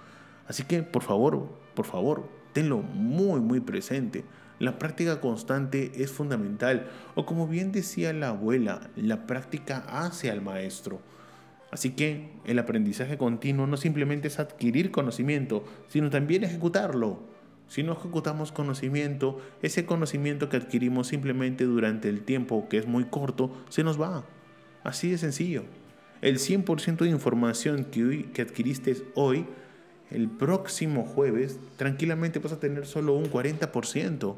Así 0.47 0.64
que, 0.64 0.82
por 0.82 1.02
favor, 1.02 1.49
por 1.75 1.87
favor, 1.87 2.39
tenlo 2.52 2.78
muy, 2.78 3.40
muy 3.40 3.61
presente. 3.61 4.25
La 4.59 4.78
práctica 4.78 5.21
constante 5.21 5.90
es 5.97 6.11
fundamental, 6.11 6.87
o 7.14 7.25
como 7.25 7.49
bien 7.49 7.73
decía 7.73 8.12
la 8.12 8.28
abuela, 8.28 8.90
la 8.95 9.26
práctica 9.26 9.85
hace 9.88 10.30
al 10.30 10.42
maestro. 10.42 11.00
Así 11.71 11.90
que 11.90 12.30
el 12.45 12.59
aprendizaje 12.59 13.16
continuo 13.16 13.66
no 13.66 13.76
simplemente 13.76 14.28
es 14.28 14.38
adquirir 14.38 14.90
conocimiento, 14.90 15.64
sino 15.88 16.11
también 16.11 16.45
ejecutarlo. 16.45 17.21
Si 17.69 17.85
no 17.85 17.92
ejecutamos 17.92 18.50
conocimiento, 18.50 19.40
ese 19.62 19.87
conocimiento 19.87 20.49
que 20.49 20.57
adquirimos 20.57 21.07
simplemente 21.07 21.64
durante 21.64 22.09
el 22.09 22.23
tiempo, 22.23 22.69
que 22.69 22.78
es 22.78 22.87
muy 22.87 23.04
corto, 23.04 23.57
se 23.69 23.85
nos 23.85 24.00
va. 24.00 24.25
Así 24.83 25.09
de 25.11 25.19
sencillo. 25.19 25.62
El 26.21 26.38
100% 26.38 26.99
de 26.99 27.09
información 27.09 27.85
que, 27.85 28.28
que 28.33 28.42
adquiriste 28.42 28.97
hoy 29.14 29.47
el 30.11 30.29
próximo 30.29 31.05
jueves 31.05 31.59
tranquilamente 31.76 32.38
vas 32.38 32.52
a 32.52 32.61
tener 32.61 32.87
solo 32.87 33.14
un 33.14 33.31
40%. 33.31 34.37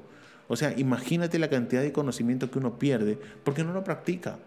O 0.49 0.57
sea, 0.57 0.75
imagínate 0.79 1.39
la 1.39 1.49
cantidad 1.49 1.83
de 1.83 1.93
conocimiento 1.93 2.51
que 2.51 2.59
uno 2.59 2.79
pierde 2.79 3.19
porque 3.45 3.65
no 3.65 3.73
lo 3.73 3.85
practica. 3.85 4.39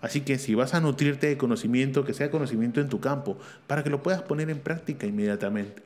Así 0.00 0.22
que 0.22 0.38
si 0.38 0.54
vas 0.54 0.74
a 0.74 0.80
nutrirte 0.80 1.26
de 1.26 1.36
conocimiento, 1.36 2.04
que 2.04 2.14
sea 2.14 2.30
conocimiento 2.30 2.80
en 2.80 2.88
tu 2.88 3.00
campo, 3.00 3.38
para 3.66 3.82
que 3.82 3.90
lo 3.90 4.02
puedas 4.02 4.22
poner 4.22 4.50
en 4.50 4.58
práctica 4.58 5.06
inmediatamente 5.06 5.82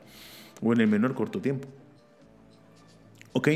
o 0.62 0.72
en 0.72 0.80
el 0.80 0.86
menor 0.86 1.14
corto 1.14 1.40
tiempo. 1.40 1.68
¿Ok? 3.32 3.48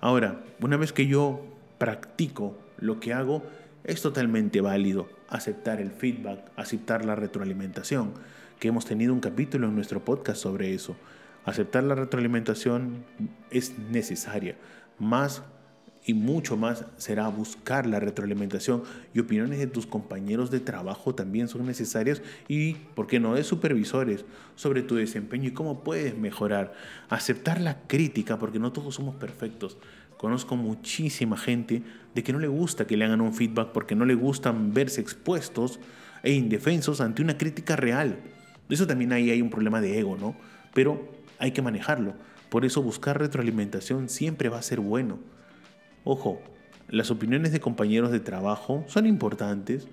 Ahora, 0.00 0.42
una 0.60 0.76
vez 0.76 0.92
que 0.92 1.06
yo 1.06 1.44
practico 1.78 2.58
lo 2.78 3.00
que 3.00 3.12
hago, 3.12 3.42
es 3.84 4.00
totalmente 4.00 4.60
válido 4.60 5.08
aceptar 5.28 5.80
el 5.80 5.90
feedback, 5.90 6.50
aceptar 6.56 7.04
la 7.04 7.14
retroalimentación 7.14 8.14
que 8.58 8.68
hemos 8.68 8.84
tenido 8.84 9.12
un 9.12 9.20
capítulo 9.20 9.68
en 9.68 9.74
nuestro 9.74 10.04
podcast 10.04 10.40
sobre 10.40 10.74
eso. 10.74 10.96
Aceptar 11.44 11.84
la 11.84 11.94
retroalimentación 11.94 13.04
es 13.50 13.78
necesaria. 13.78 14.56
Más 14.98 15.42
y 16.06 16.14
mucho 16.14 16.56
más 16.56 16.84
será 16.98 17.28
buscar 17.28 17.86
la 17.86 17.98
retroalimentación 17.98 18.82
y 19.14 19.20
opiniones 19.20 19.58
de 19.58 19.66
tus 19.66 19.86
compañeros 19.86 20.50
de 20.50 20.60
trabajo 20.60 21.14
también 21.14 21.48
son 21.48 21.64
necesarias 21.66 22.20
y, 22.46 22.74
¿por 22.94 23.06
qué 23.06 23.20
no?, 23.20 23.34
de 23.34 23.42
supervisores 23.42 24.24
sobre 24.54 24.82
tu 24.82 24.96
desempeño 24.96 25.48
y 25.48 25.52
cómo 25.52 25.82
puedes 25.82 26.16
mejorar. 26.16 26.74
Aceptar 27.08 27.60
la 27.60 27.80
crítica 27.86 28.38
porque 28.38 28.58
no 28.58 28.72
todos 28.72 28.94
somos 28.94 29.14
perfectos. 29.16 29.78
Conozco 30.18 30.56
muchísima 30.56 31.36
gente 31.36 31.82
de 32.14 32.22
que 32.22 32.32
no 32.32 32.38
le 32.38 32.48
gusta 32.48 32.86
que 32.86 32.96
le 32.96 33.04
hagan 33.04 33.20
un 33.20 33.34
feedback 33.34 33.72
porque 33.72 33.94
no 33.94 34.04
le 34.04 34.14
gustan 34.14 34.74
verse 34.74 35.00
expuestos 35.00 35.80
e 36.22 36.32
indefensos 36.32 37.00
ante 37.00 37.22
una 37.22 37.38
crítica 37.38 37.76
real. 37.76 38.18
Eso 38.68 38.86
también 38.86 39.12
ahí 39.12 39.30
hay 39.30 39.42
un 39.42 39.50
problema 39.50 39.80
de 39.80 39.98
ego, 39.98 40.16
¿no? 40.16 40.34
Pero 40.72 41.08
hay 41.38 41.52
que 41.52 41.62
manejarlo. 41.62 42.14
Por 42.48 42.64
eso 42.64 42.82
buscar 42.82 43.18
retroalimentación 43.18 44.08
siempre 44.08 44.48
va 44.48 44.58
a 44.58 44.62
ser 44.62 44.80
bueno. 44.80 45.18
Ojo, 46.04 46.40
las 46.88 47.10
opiniones 47.10 47.52
de 47.52 47.60
compañeros 47.60 48.10
de 48.12 48.20
trabajo 48.20 48.84
son 48.86 49.06
importantes. 49.06 49.88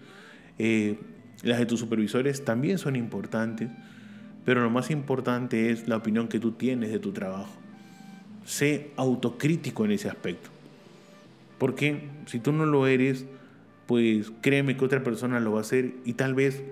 Eh, 0.59 0.99
las 1.43 1.59
de 1.59 1.65
tus 1.65 1.79
supervisores 1.79 2.45
también 2.45 2.77
son 2.77 2.95
importantes. 2.95 3.69
Pero 4.45 4.61
lo 4.61 4.69
más 4.69 4.89
importante 4.91 5.71
es 5.71 5.87
la 5.87 5.97
opinión 5.97 6.27
que 6.27 6.39
tú 6.39 6.51
tienes 6.51 6.91
de 6.91 6.99
tu 6.99 7.11
trabajo. 7.11 7.53
Sé 8.45 8.91
autocrítico 8.95 9.85
en 9.85 9.91
ese 9.91 10.09
aspecto. 10.09 10.49
Porque 11.57 12.09
si 12.25 12.39
tú 12.39 12.51
no 12.51 12.65
lo 12.65 12.87
eres, 12.87 13.25
pues 13.85 14.31
créeme 14.41 14.77
que 14.77 14.85
otra 14.85 15.03
persona 15.03 15.39
lo 15.39 15.51
va 15.51 15.59
a 15.59 15.61
hacer 15.61 15.93
y 16.05 16.13
tal 16.13 16.33
vez, 16.33 16.63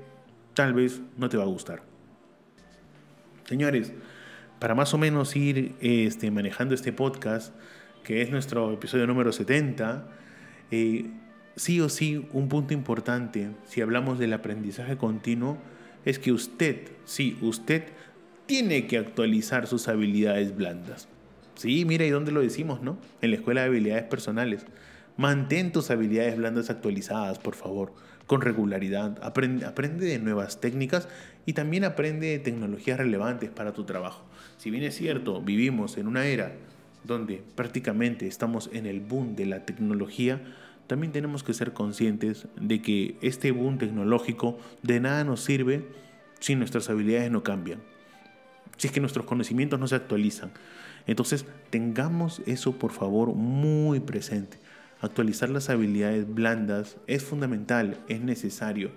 tal 0.53 0.73
vez 0.73 1.01
no 1.17 1.29
te 1.29 1.37
va 1.37 1.43
a 1.43 1.47
gustar. 1.47 1.88
Señores, 3.49 3.93
para 4.59 4.75
más 4.75 4.93
o 4.93 4.99
menos 4.99 5.35
ir 5.35 5.73
este, 5.81 6.29
manejando 6.29 6.75
este 6.75 6.93
podcast, 6.93 7.51
que 8.03 8.21
es 8.21 8.29
nuestro 8.29 8.71
episodio 8.71 9.07
número 9.07 9.31
70, 9.31 10.07
eh, 10.69 11.09
sí 11.55 11.81
o 11.81 11.89
sí 11.89 12.27
un 12.31 12.47
punto 12.47 12.75
importante, 12.75 13.49
si 13.65 13.81
hablamos 13.81 14.19
del 14.19 14.33
aprendizaje 14.33 14.97
continuo, 14.97 15.57
es 16.05 16.19
que 16.19 16.31
usted, 16.31 16.89
sí, 17.05 17.39
usted 17.41 17.85
tiene 18.45 18.85
que 18.85 18.99
actualizar 18.99 19.65
sus 19.65 19.87
habilidades 19.87 20.55
blandas. 20.55 21.07
Sí, 21.55 21.85
mira, 21.85 22.05
¿y 22.05 22.11
dónde 22.11 22.31
lo 22.31 22.41
decimos, 22.41 22.83
no? 22.83 22.99
En 23.23 23.31
la 23.31 23.37
Escuela 23.37 23.61
de 23.61 23.67
Habilidades 23.69 24.03
Personales. 24.03 24.67
Mantén 25.17 25.71
tus 25.71 25.89
habilidades 25.89 26.37
blandas 26.37 26.69
actualizadas, 26.69 27.39
por 27.39 27.55
favor, 27.55 27.93
con 28.29 28.41
regularidad. 28.41 29.17
Aprende, 29.23 30.05
de 30.05 30.19
nuevas 30.19 30.61
técnicas 30.61 31.09
y 31.47 31.53
también 31.53 31.83
aprende 31.83 32.27
de 32.27 32.37
tecnologías 32.37 32.99
relevantes 32.99 33.49
para 33.49 33.73
tu 33.73 33.85
trabajo. 33.85 34.23
Si 34.59 34.69
bien 34.69 34.83
es 34.83 34.95
cierto, 34.95 35.41
vivimos 35.41 35.97
en 35.97 36.05
una 36.05 36.27
era 36.27 36.53
donde 37.03 37.41
prácticamente 37.55 38.27
estamos 38.27 38.69
en 38.71 38.85
el 38.85 38.99
boom 38.99 39.35
de 39.35 39.47
la 39.47 39.65
tecnología, 39.65 40.43
también 40.85 41.11
tenemos 41.11 41.41
que 41.41 41.55
ser 41.55 41.73
conscientes 41.73 42.47
de 42.55 42.83
que 42.83 43.17
este 43.21 43.49
boom 43.49 43.79
tecnológico 43.79 44.59
de 44.83 44.99
nada 44.99 45.23
nos 45.23 45.41
sirve 45.43 45.87
si 46.39 46.53
nuestras 46.53 46.87
habilidades 46.91 47.31
no 47.31 47.41
cambian, 47.41 47.79
si 48.77 48.85
es 48.85 48.93
que 48.93 48.99
nuestros 48.99 49.25
conocimientos 49.25 49.79
no 49.79 49.87
se 49.87 49.95
actualizan. 49.95 50.51
Entonces, 51.07 51.47
tengamos 51.71 52.43
eso 52.45 52.73
por 52.73 52.91
favor 52.91 53.33
muy 53.33 53.99
presente. 53.99 54.59
Actualizar 55.01 55.49
las 55.49 55.69
habilidades 55.69 56.33
blandas 56.33 56.97
es 57.07 57.23
fundamental, 57.23 58.03
es 58.09 58.19
necesario 58.19 58.91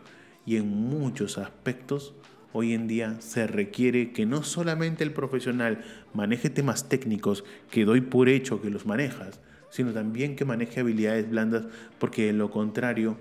y 0.44 0.56
en 0.56 0.68
muchos 0.68 1.38
aspectos 1.38 2.14
hoy 2.52 2.73
en 2.73 2.88
día 2.88 3.21
se 3.21 3.47
requiere 3.47 4.11
que 4.11 4.26
no 4.26 4.42
solamente 4.42 5.04
el 5.04 5.12
profesional 5.12 5.85
maneje 6.12 6.50
temas 6.50 6.88
técnicos 6.88 7.44
que 7.71 7.85
doy 7.85 8.00
por 8.00 8.28
hecho 8.28 8.61
que 8.61 8.71
los 8.71 8.85
manejas, 8.85 9.38
sino 9.71 9.92
también 9.92 10.35
que 10.35 10.44
maneje 10.44 10.80
habilidades 10.80 11.30
blandas 11.30 11.66
porque 12.00 12.26
de 12.26 12.32
lo 12.32 12.50
contrario 12.50 13.16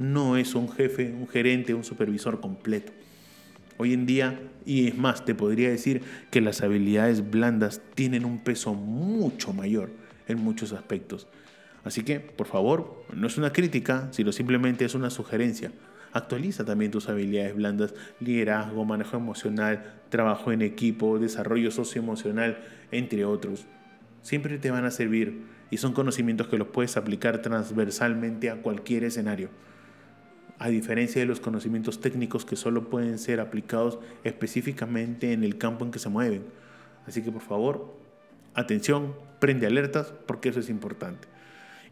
no 0.00 0.36
es 0.36 0.56
un 0.56 0.68
jefe, 0.68 1.12
un 1.12 1.28
gerente, 1.28 1.72
un 1.72 1.84
supervisor 1.84 2.40
completo. 2.40 2.92
Hoy 3.76 3.92
en 3.92 4.06
día, 4.06 4.40
y 4.66 4.88
es 4.88 4.98
más, 4.98 5.24
te 5.24 5.36
podría 5.36 5.68
decir 5.68 6.02
que 6.32 6.40
las 6.40 6.62
habilidades 6.62 7.30
blandas 7.30 7.80
tienen 7.94 8.24
un 8.24 8.38
peso 8.42 8.74
mucho 8.74 9.52
mayor 9.52 9.90
en 10.26 10.40
muchos 10.40 10.72
aspectos. 10.72 11.28
Así 11.84 12.02
que, 12.02 12.20
por 12.20 12.46
favor, 12.46 13.04
no 13.14 13.26
es 13.26 13.36
una 13.36 13.52
crítica, 13.52 14.08
sino 14.10 14.32
simplemente 14.32 14.84
es 14.84 14.94
una 14.94 15.10
sugerencia. 15.10 15.72
Actualiza 16.12 16.64
también 16.64 16.90
tus 16.90 17.08
habilidades 17.08 17.54
blandas, 17.54 17.94
liderazgo, 18.20 18.84
manejo 18.84 19.16
emocional, 19.16 20.00
trabajo 20.08 20.52
en 20.52 20.62
equipo, 20.62 21.18
desarrollo 21.18 21.70
socioemocional, 21.70 22.58
entre 22.90 23.24
otros. 23.24 23.66
Siempre 24.22 24.58
te 24.58 24.70
van 24.70 24.84
a 24.84 24.90
servir 24.90 25.42
y 25.70 25.76
son 25.76 25.92
conocimientos 25.92 26.48
que 26.48 26.56
los 26.56 26.68
puedes 26.68 26.96
aplicar 26.96 27.42
transversalmente 27.42 28.48
a 28.48 28.62
cualquier 28.62 29.04
escenario 29.04 29.50
a 30.58 30.68
diferencia 30.68 31.20
de 31.20 31.26
los 31.26 31.40
conocimientos 31.40 32.00
técnicos 32.00 32.44
que 32.44 32.56
solo 32.56 32.88
pueden 32.88 33.18
ser 33.18 33.40
aplicados 33.40 33.98
específicamente 34.22 35.32
en 35.32 35.44
el 35.44 35.58
campo 35.58 35.84
en 35.84 35.90
que 35.90 35.98
se 35.98 36.08
mueven. 36.08 36.44
Así 37.06 37.22
que 37.22 37.32
por 37.32 37.42
favor, 37.42 37.94
atención, 38.54 39.14
prende 39.40 39.66
alertas 39.66 40.12
porque 40.26 40.50
eso 40.50 40.60
es 40.60 40.70
importante. 40.70 41.28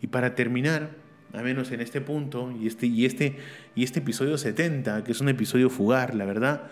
Y 0.02 0.08
para 0.08 0.34
terminar, 0.34 0.90
a 1.32 1.42
menos 1.42 1.70
en 1.70 1.80
este 1.80 2.02
punto 2.02 2.52
y 2.52 2.66
este, 2.66 2.86
y 2.86 3.06
este, 3.06 3.38
y 3.74 3.84
este 3.84 4.00
episodio 4.00 4.36
70, 4.36 5.04
que 5.04 5.12
es 5.12 5.20
un 5.20 5.30
episodio 5.30 5.70
fugar, 5.70 6.14
la 6.14 6.26
verdad, 6.26 6.64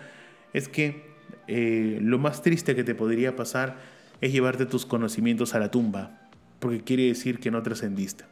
es 0.53 0.67
que 0.67 1.09
eh, 1.47 1.97
lo 2.01 2.19
más 2.19 2.43
triste 2.43 2.75
que 2.75 2.83
te 2.83 2.93
podría 2.93 3.35
pasar 3.35 3.77
es 4.19 4.31
llevarte 4.31 4.65
tus 4.65 4.85
conocimientos 4.85 5.55
a 5.55 5.59
la 5.59 5.71
tumba, 5.71 6.29
porque 6.59 6.81
quiere 6.81 7.03
decir 7.03 7.39
que 7.39 7.49
no 7.49 7.63
trascendiste. 7.63 8.25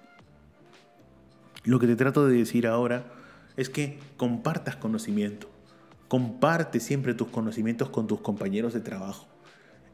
Lo 1.63 1.79
que 1.79 1.87
te 1.87 1.95
trato 1.95 2.27
de 2.27 2.37
decir 2.37 2.67
ahora 2.67 3.05
es 3.57 3.69
que 3.69 3.99
compartas 4.17 4.75
conocimiento. 4.75 5.49
Comparte 6.07 6.79
siempre 6.79 7.13
tus 7.13 7.29
conocimientos 7.29 7.89
con 7.89 8.07
tus 8.07 8.19
compañeros 8.21 8.73
de 8.73 8.81
trabajo 8.81 9.27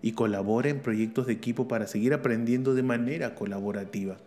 y 0.02 0.14
colabora 0.14 0.70
en 0.70 0.80
proyectos 0.80 1.28
de 1.28 1.34
equipo 1.34 1.68
para 1.68 1.88
seguir 1.88 2.14
aprendiendo 2.14 2.74
de 2.74 2.84
manera 2.84 3.36
colaborativa. 3.36 4.18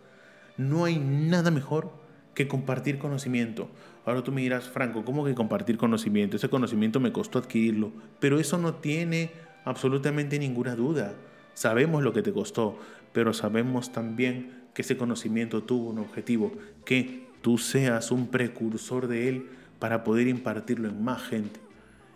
No 0.59 0.83
hay 0.83 0.99
nada 0.99 1.51
mejor 1.51 1.89
que 2.33 2.49
compartir 2.49 2.99
conocimiento. 2.99 3.69
Ahora 4.05 4.25
tú 4.25 4.33
me 4.33 4.41
dirás, 4.41 4.67
Franco, 4.67 5.05
¿cómo 5.05 5.23
que 5.23 5.33
compartir 5.33 5.77
conocimiento? 5.77 6.35
Ese 6.35 6.49
conocimiento 6.49 6.99
me 6.99 7.13
costó 7.13 7.39
adquirirlo, 7.39 7.93
pero 8.19 8.41
eso 8.41 8.57
no 8.57 8.73
tiene 8.73 9.31
absolutamente 9.63 10.37
ninguna 10.37 10.75
duda. 10.75 11.13
Sabemos 11.53 12.03
lo 12.03 12.11
que 12.11 12.23
te 12.23 12.33
costó, 12.33 12.77
pero 13.13 13.31
sabemos 13.31 13.93
también 13.93 14.65
que 14.73 14.81
ese 14.81 14.97
conocimiento 14.97 15.63
tuvo 15.63 15.91
un 15.91 15.99
objetivo, 15.99 16.51
que 16.83 17.25
tú 17.41 17.57
seas 17.57 18.11
un 18.11 18.27
precursor 18.27 19.07
de 19.07 19.29
Él 19.29 19.45
para 19.79 20.03
poder 20.03 20.27
impartirlo 20.27 20.89
en 20.89 21.01
más 21.01 21.21
gente. 21.21 21.61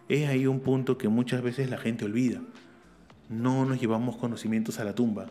Es 0.10 0.28
ahí 0.28 0.48
un 0.48 0.60
punto 0.60 0.98
que 0.98 1.08
muchas 1.08 1.42
veces 1.42 1.70
la 1.70 1.78
gente 1.78 2.04
olvida. 2.04 2.42
No 3.30 3.64
nos 3.64 3.80
llevamos 3.80 4.18
conocimientos 4.18 4.82
a 4.82 4.84
la 4.84 4.96
tumba. 4.96 5.28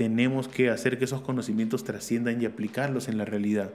Tenemos 0.00 0.48
que 0.48 0.70
hacer 0.70 0.96
que 0.96 1.04
esos 1.04 1.20
conocimientos 1.20 1.84
trasciendan 1.84 2.40
y 2.40 2.46
aplicarlos 2.46 3.08
en 3.08 3.18
la 3.18 3.26
realidad. 3.26 3.74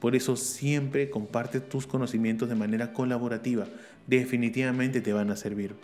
Por 0.00 0.16
eso 0.16 0.34
siempre 0.34 1.10
comparte 1.10 1.60
tus 1.60 1.86
conocimientos 1.86 2.48
de 2.48 2.54
manera 2.54 2.94
colaborativa. 2.94 3.66
Definitivamente 4.06 5.02
te 5.02 5.12
van 5.12 5.30
a 5.30 5.36
servir. 5.36 5.74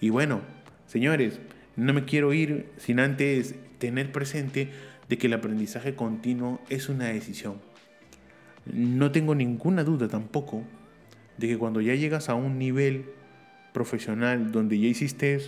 Y 0.00 0.08
bueno, 0.08 0.40
señores, 0.86 1.38
no 1.76 1.92
me 1.92 2.06
quiero 2.06 2.32
ir 2.32 2.70
sin 2.78 2.98
antes 2.98 3.56
tener 3.76 4.10
presente 4.10 4.70
de 5.06 5.18
que 5.18 5.26
el 5.26 5.34
aprendizaje 5.34 5.94
continuo 5.94 6.58
es 6.70 6.88
una 6.88 7.08
decisión. 7.08 7.56
No 8.64 9.12
tengo 9.12 9.34
ninguna 9.34 9.84
duda 9.84 10.08
tampoco 10.08 10.64
de 11.36 11.46
que 11.46 11.58
cuando 11.58 11.82
ya 11.82 11.94
llegas 11.94 12.30
a 12.30 12.34
un 12.36 12.58
nivel 12.58 13.04
profesional 13.74 14.50
donde 14.50 14.80
ya 14.80 14.88
hiciste 14.88 15.40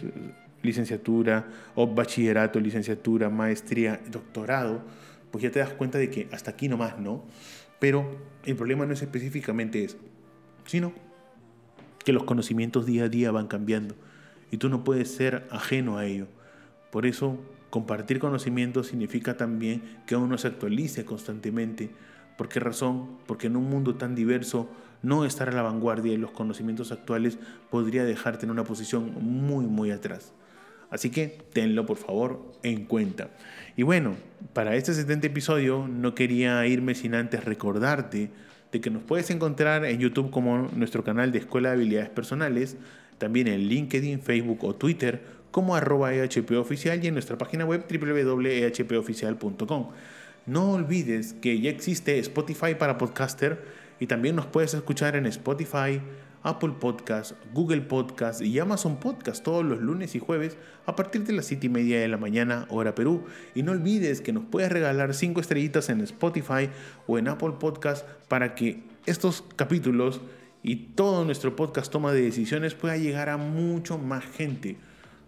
licenciatura 0.64 1.48
o 1.74 1.87
bachillerato, 1.87 2.59
licenciatura, 2.59 3.31
maestría, 3.31 4.00
doctorado, 4.11 4.83
pues 5.31 5.42
ya 5.42 5.50
te 5.50 5.61
das 5.61 5.70
cuenta 5.70 5.98
de 5.98 6.11
que 6.11 6.29
hasta 6.33 6.50
aquí 6.50 6.68
nomás 6.68 6.98
no. 6.98 7.24
Pero 7.79 8.18
el 8.44 8.57
problema 8.57 8.87
no 8.87 8.94
es 8.94 9.03
específicamente 9.03 9.85
eso, 9.85 9.98
sino 10.64 10.92
que 12.05 12.12
los 12.12 12.24
conocimientos 12.24 12.87
día 12.87 13.05
a 13.05 13.09
día 13.09 13.31
van 13.31 13.46
cambiando 13.46 13.94
y 14.50 14.57
tú 14.57 14.68
no 14.68 14.85
puedes 14.85 15.14
ser 15.14 15.46
ajeno 15.50 15.98
a 15.98 16.07
ello. 16.07 16.27
Por 16.90 17.07
eso 17.07 17.38
Compartir 17.74 18.20
conocimiento 18.20 18.85
significa 18.85 19.37
también 19.37 19.83
que 20.07 20.14
uno 20.14 20.38
se 20.38 20.46
actualice 20.46 21.05
constantemente. 21.05 21.90
¿Por 22.38 22.48
qué 22.48 22.61
razón? 22.61 23.18
Porque 23.27 23.48
en 23.48 23.57
un 23.57 23.68
mundo 23.68 23.96
tan 23.96 24.14
diverso, 24.14 24.68
no 25.03 25.24
estar 25.24 25.48
a 25.48 25.53
la 25.53 25.62
vanguardia 25.62 26.12
de 26.12 26.18
los 26.18 26.31
conocimientos 26.31 26.92
actuales 26.92 27.37
podría 27.70 28.05
dejarte 28.05 28.46
en 28.46 28.53
una 28.53 28.62
posición 28.62 29.12
muy, 29.20 29.66
muy 29.66 29.90
atrás. 29.90 30.33
Así 30.95 31.11
que 31.11 31.37
tenlo 31.53 31.85
por 31.87 31.97
favor 31.97 32.53
en 32.63 32.85
cuenta. 32.85 33.31
Y 33.77 33.83
bueno, 33.83 34.15
para 34.53 34.77
este 34.77 34.95
70 34.95 35.27
episodio 35.27 35.89
no 35.89 36.15
quería 36.15 36.65
irme 36.69 36.95
sin 36.95 37.17
antes 37.17 37.45
recordarte 37.45 38.31
de 38.71 38.81
que 38.81 38.91
nos 38.91 39.03
puedes 39.03 39.29
encontrar 39.31 39.85
en 39.85 39.99
YouTube 39.99 40.31
como 40.31 40.71
nuestro 40.73 41.03
canal 41.03 41.33
de 41.33 41.41
Escuela 41.41 41.71
de 41.71 41.75
Habilidades 41.75 42.11
Personales, 42.11 42.77
también 43.19 43.49
en 43.49 43.63
LinkedIn, 43.63 44.21
Facebook 44.21 44.63
o 44.63 44.77
Twitter 44.77 45.21
como 45.51 45.75
arroba 45.75 46.15
EHPoficial 46.15 47.03
y 47.03 47.09
en 47.09 47.15
nuestra 47.15 47.37
página 47.37 47.65
web 47.65 47.85
www.ehpoficial.com. 47.91 49.91
No 50.47 50.73
olvides 50.75 51.33
que 51.33 51.61
ya 51.61 51.71
existe 51.71 52.21
Spotify 52.21 52.77
para 52.79 52.99
podcaster 52.99 53.65
y 53.99 54.07
también 54.07 54.37
nos 54.37 54.47
puedes 54.47 54.75
escuchar 54.75 55.17
en 55.17 55.27
Spotify, 55.27 56.01
Apple 56.45 56.75
Podcast, 56.79 57.33
Google 57.55 57.81
Podcast 57.81 58.43
y 58.43 58.59
Amazon 58.59 59.01
Podcast 59.01 59.43
todos 59.43 59.65
los 59.65 59.81
lunes 59.81 60.15
y 60.15 60.19
jueves 60.19 60.59
a 60.85 60.95
partir 60.95 61.25
de 61.25 61.33
las 61.33 61.47
7 61.47 61.67
y 61.67 61.71
media 61.71 61.99
de 61.99 62.07
la 62.07 62.19
mañana, 62.19 62.67
hora 62.69 62.95
Perú. 62.95 63.25
Y 63.55 63.63
no 63.63 63.73
olvides 63.73 64.21
que 64.21 64.35
nos 64.35 64.45
puedes 64.45 64.71
regalar 64.71 65.15
5 65.15 65.41
estrellitas 65.41 65.89
en 65.89 66.03
Spotify 66.03 66.69
o 67.07 67.19
en 67.19 67.29
Apple 67.29 67.55
Podcast 67.59 68.07
para 68.29 68.55
que 68.55 68.85
estos 69.07 69.43
capítulos 69.57 70.21
y 70.63 70.77
todo 70.77 71.25
nuestro 71.25 71.57
podcast 71.57 71.91
toma 71.91 72.13
de 72.13 72.21
decisiones 72.21 72.75
pueda 72.75 72.99
llegar 72.99 73.31
a 73.31 73.39
mucho 73.39 73.97
más 73.97 74.25
gente. 74.25 74.77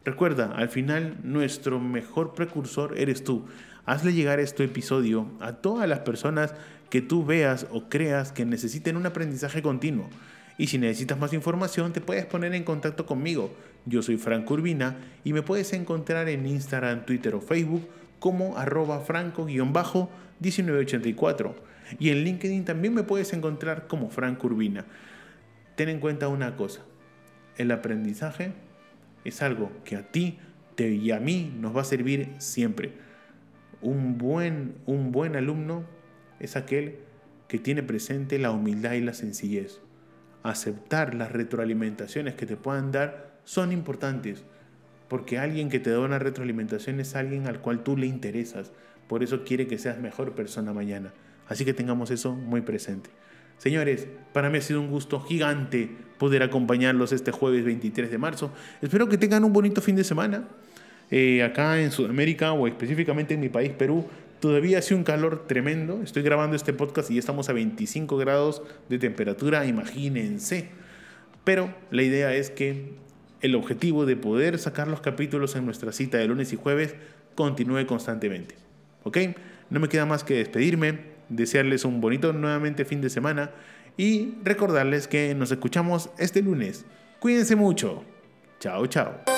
Recuerda, 0.05 0.53
al 0.55 0.69
final 0.69 1.17
nuestro 1.25 1.81
mejor 1.81 2.35
precursor 2.35 2.99
eres 2.99 3.25
tú. 3.25 3.47
Hazle 3.87 4.13
llegar 4.13 4.39
este 4.39 4.65
episodio 4.65 5.31
a 5.41 5.55
todas 5.55 5.89
las 5.89 6.01
personas 6.01 6.55
que 6.91 7.01
tú 7.01 7.25
veas 7.25 7.67
o 7.71 7.89
creas 7.89 8.33
que 8.33 8.45
necesiten 8.45 8.97
un 8.99 9.07
aprendizaje 9.07 9.63
continuo. 9.63 10.09
Y 10.59 10.69
si 10.69 10.79
necesitas 10.79 11.19
más 11.19 11.33
información, 11.33 11.93
te 11.93 12.01
puedes 12.01 12.25
poner 12.25 12.55
en 12.55 12.63
contacto 12.65 13.05
conmigo. 13.05 13.53
Yo 13.85 14.03
soy 14.03 14.17
Franco 14.17 14.55
Urbina 14.55 14.97
y 15.23 15.33
me 15.33 15.43
puedes 15.43 15.73
encontrar 15.73 16.29
en 16.29 16.47
Instagram, 16.47 17.05
Twitter 17.05 17.35
o 17.35 17.41
Facebook 17.41 17.87
como 18.19 18.57
arroba 18.57 19.01
franco-1984. 19.01 21.55
Y 21.99 22.11
en 22.11 22.25
LinkedIn 22.25 22.65
también 22.65 22.95
me 22.95 23.03
puedes 23.03 23.33
encontrar 23.33 23.87
como 23.87 24.11
Franco 24.11 24.47
Urbina. 24.47 24.85
Ten 25.77 25.89
en 25.91 26.01
cuenta 26.01 26.29
una 26.29 26.57
cosa, 26.57 26.81
el 27.59 27.71
aprendizaje 27.71 28.53
es 29.25 29.43
algo 29.43 29.71
que 29.85 29.97
a 29.97 30.11
ti 30.11 30.39
te, 30.75 30.91
y 30.91 31.11
a 31.11 31.21
mí 31.21 31.55
nos 31.61 31.77
va 31.77 31.83
a 31.83 31.85
servir 31.85 32.31
siempre. 32.39 32.93
Un 33.83 34.17
buen, 34.17 34.77
un 34.87 35.13
buen 35.13 35.37
alumno 35.37 35.85
es 36.41 36.57
aquel 36.57 36.97
que 37.47 37.59
tiene 37.59 37.83
presente 37.83 38.39
la 38.39 38.53
humildad 38.53 38.93
y 38.93 39.03
la 39.03 39.15
sencillez. 39.15 39.81
Aceptar 40.49 41.15
las 41.15 41.33
retroalimentaciones 41.33 42.35
que 42.35 42.47
te 42.47 42.57
puedan 42.57 42.93
dar 42.93 43.33
son 43.43 43.73
importantes, 43.73 44.45
porque 45.09 45.39
alguien 45.39 45.69
que 45.71 45.81
te 45.81 45.91
da 45.91 45.99
una 45.99 46.21
retroalimentación 46.21 47.01
es 47.01 47.17
alguien 47.17 47.49
al 47.49 47.61
cual 47.61 47.83
tú 47.83 47.97
le 47.97 48.07
interesas. 48.07 48.71
Por 49.09 49.25
eso 49.25 49.43
quiere 49.43 49.67
que 49.67 49.77
seas 49.77 49.99
mejor 49.99 50.37
persona 50.37 50.73
mañana. 50.73 51.13
Así 51.49 51.65
que 51.65 51.75
tengamos 51.75 52.13
eso 52.13 52.33
muy 52.33 52.61
presente. 52.61 53.11
Señores, 53.59 54.07
para 54.33 54.49
mí 54.49 54.59
ha 54.59 54.61
sido 54.63 54.81
un 54.81 54.89
gusto 54.89 55.21
gigante 55.21 55.91
poder 56.17 56.45
acompañarlos 56.45 57.11
este 57.11 57.33
jueves 57.33 57.65
23 57.65 58.09
de 58.09 58.19
marzo. 58.19 58.53
Espero 58.81 59.09
que 59.09 59.19
tengan 59.19 59.43
un 59.43 59.53
bonito 59.53 59.81
fin 59.81 59.97
de 59.97 60.05
semana. 60.05 60.45
Eh, 61.11 61.43
acá 61.43 61.81
en 61.81 61.91
Sudamérica 61.93 62.53
o 62.53 62.67
específicamente 62.67 63.35
en 63.35 63.41
mi 63.41 63.49
país, 63.49 63.71
Perú, 63.71 64.07
todavía 64.41 64.79
hace 64.79 64.95
un 64.95 65.05
calor 65.05 65.47
tremendo. 65.47 66.03
Estoy 66.03 66.23
grabando 66.23 66.57
este 66.57 66.73
podcast 66.73 67.11
y 67.11 67.15
ya 67.15 67.21
estamos 67.21 67.49
a 67.49 67.53
25 67.53 68.17
grados 68.17 68.63
de 68.89 68.99
temperatura, 68.99 69.67
imagínense. 69.67 70.69
Pero 71.45 71.73
la 71.91 72.03
idea 72.03 72.35
es 72.35 72.51
que 72.51 72.95
el 73.41 73.55
objetivo 73.55 74.07
de 74.07 74.17
poder 74.17 74.59
sacar 74.59 74.89
los 74.89 75.01
capítulos 75.01 75.55
en 75.57 75.65
nuestra 75.65 75.93
cita 75.93 76.19
de 76.19 76.27
lunes 76.27 76.53
y 76.53 76.57
jueves 76.57 76.95
continúe 77.35 77.87
constantemente. 77.87 78.57
¿Ok? 79.05 79.19
No 79.71 79.79
me 79.79 79.89
queda 79.89 80.07
más 80.07 80.25
que 80.25 80.35
despedirme, 80.35 80.99
desearles 81.29 81.85
un 81.85 82.01
bonito 82.01 82.33
nuevamente 82.33 82.85
fin 82.85 83.01
de 83.01 83.11
semana 83.11 83.51
y 83.97 84.35
recordarles 84.43 85.07
que 85.09 85.35
nos 85.35 85.51
escuchamos 85.53 86.11
este 86.19 86.43
lunes. 86.43 86.85
Cuídense 87.21 87.57
mucho. 87.57 88.05
Chao, 88.59 88.87
chao. 88.87 89.36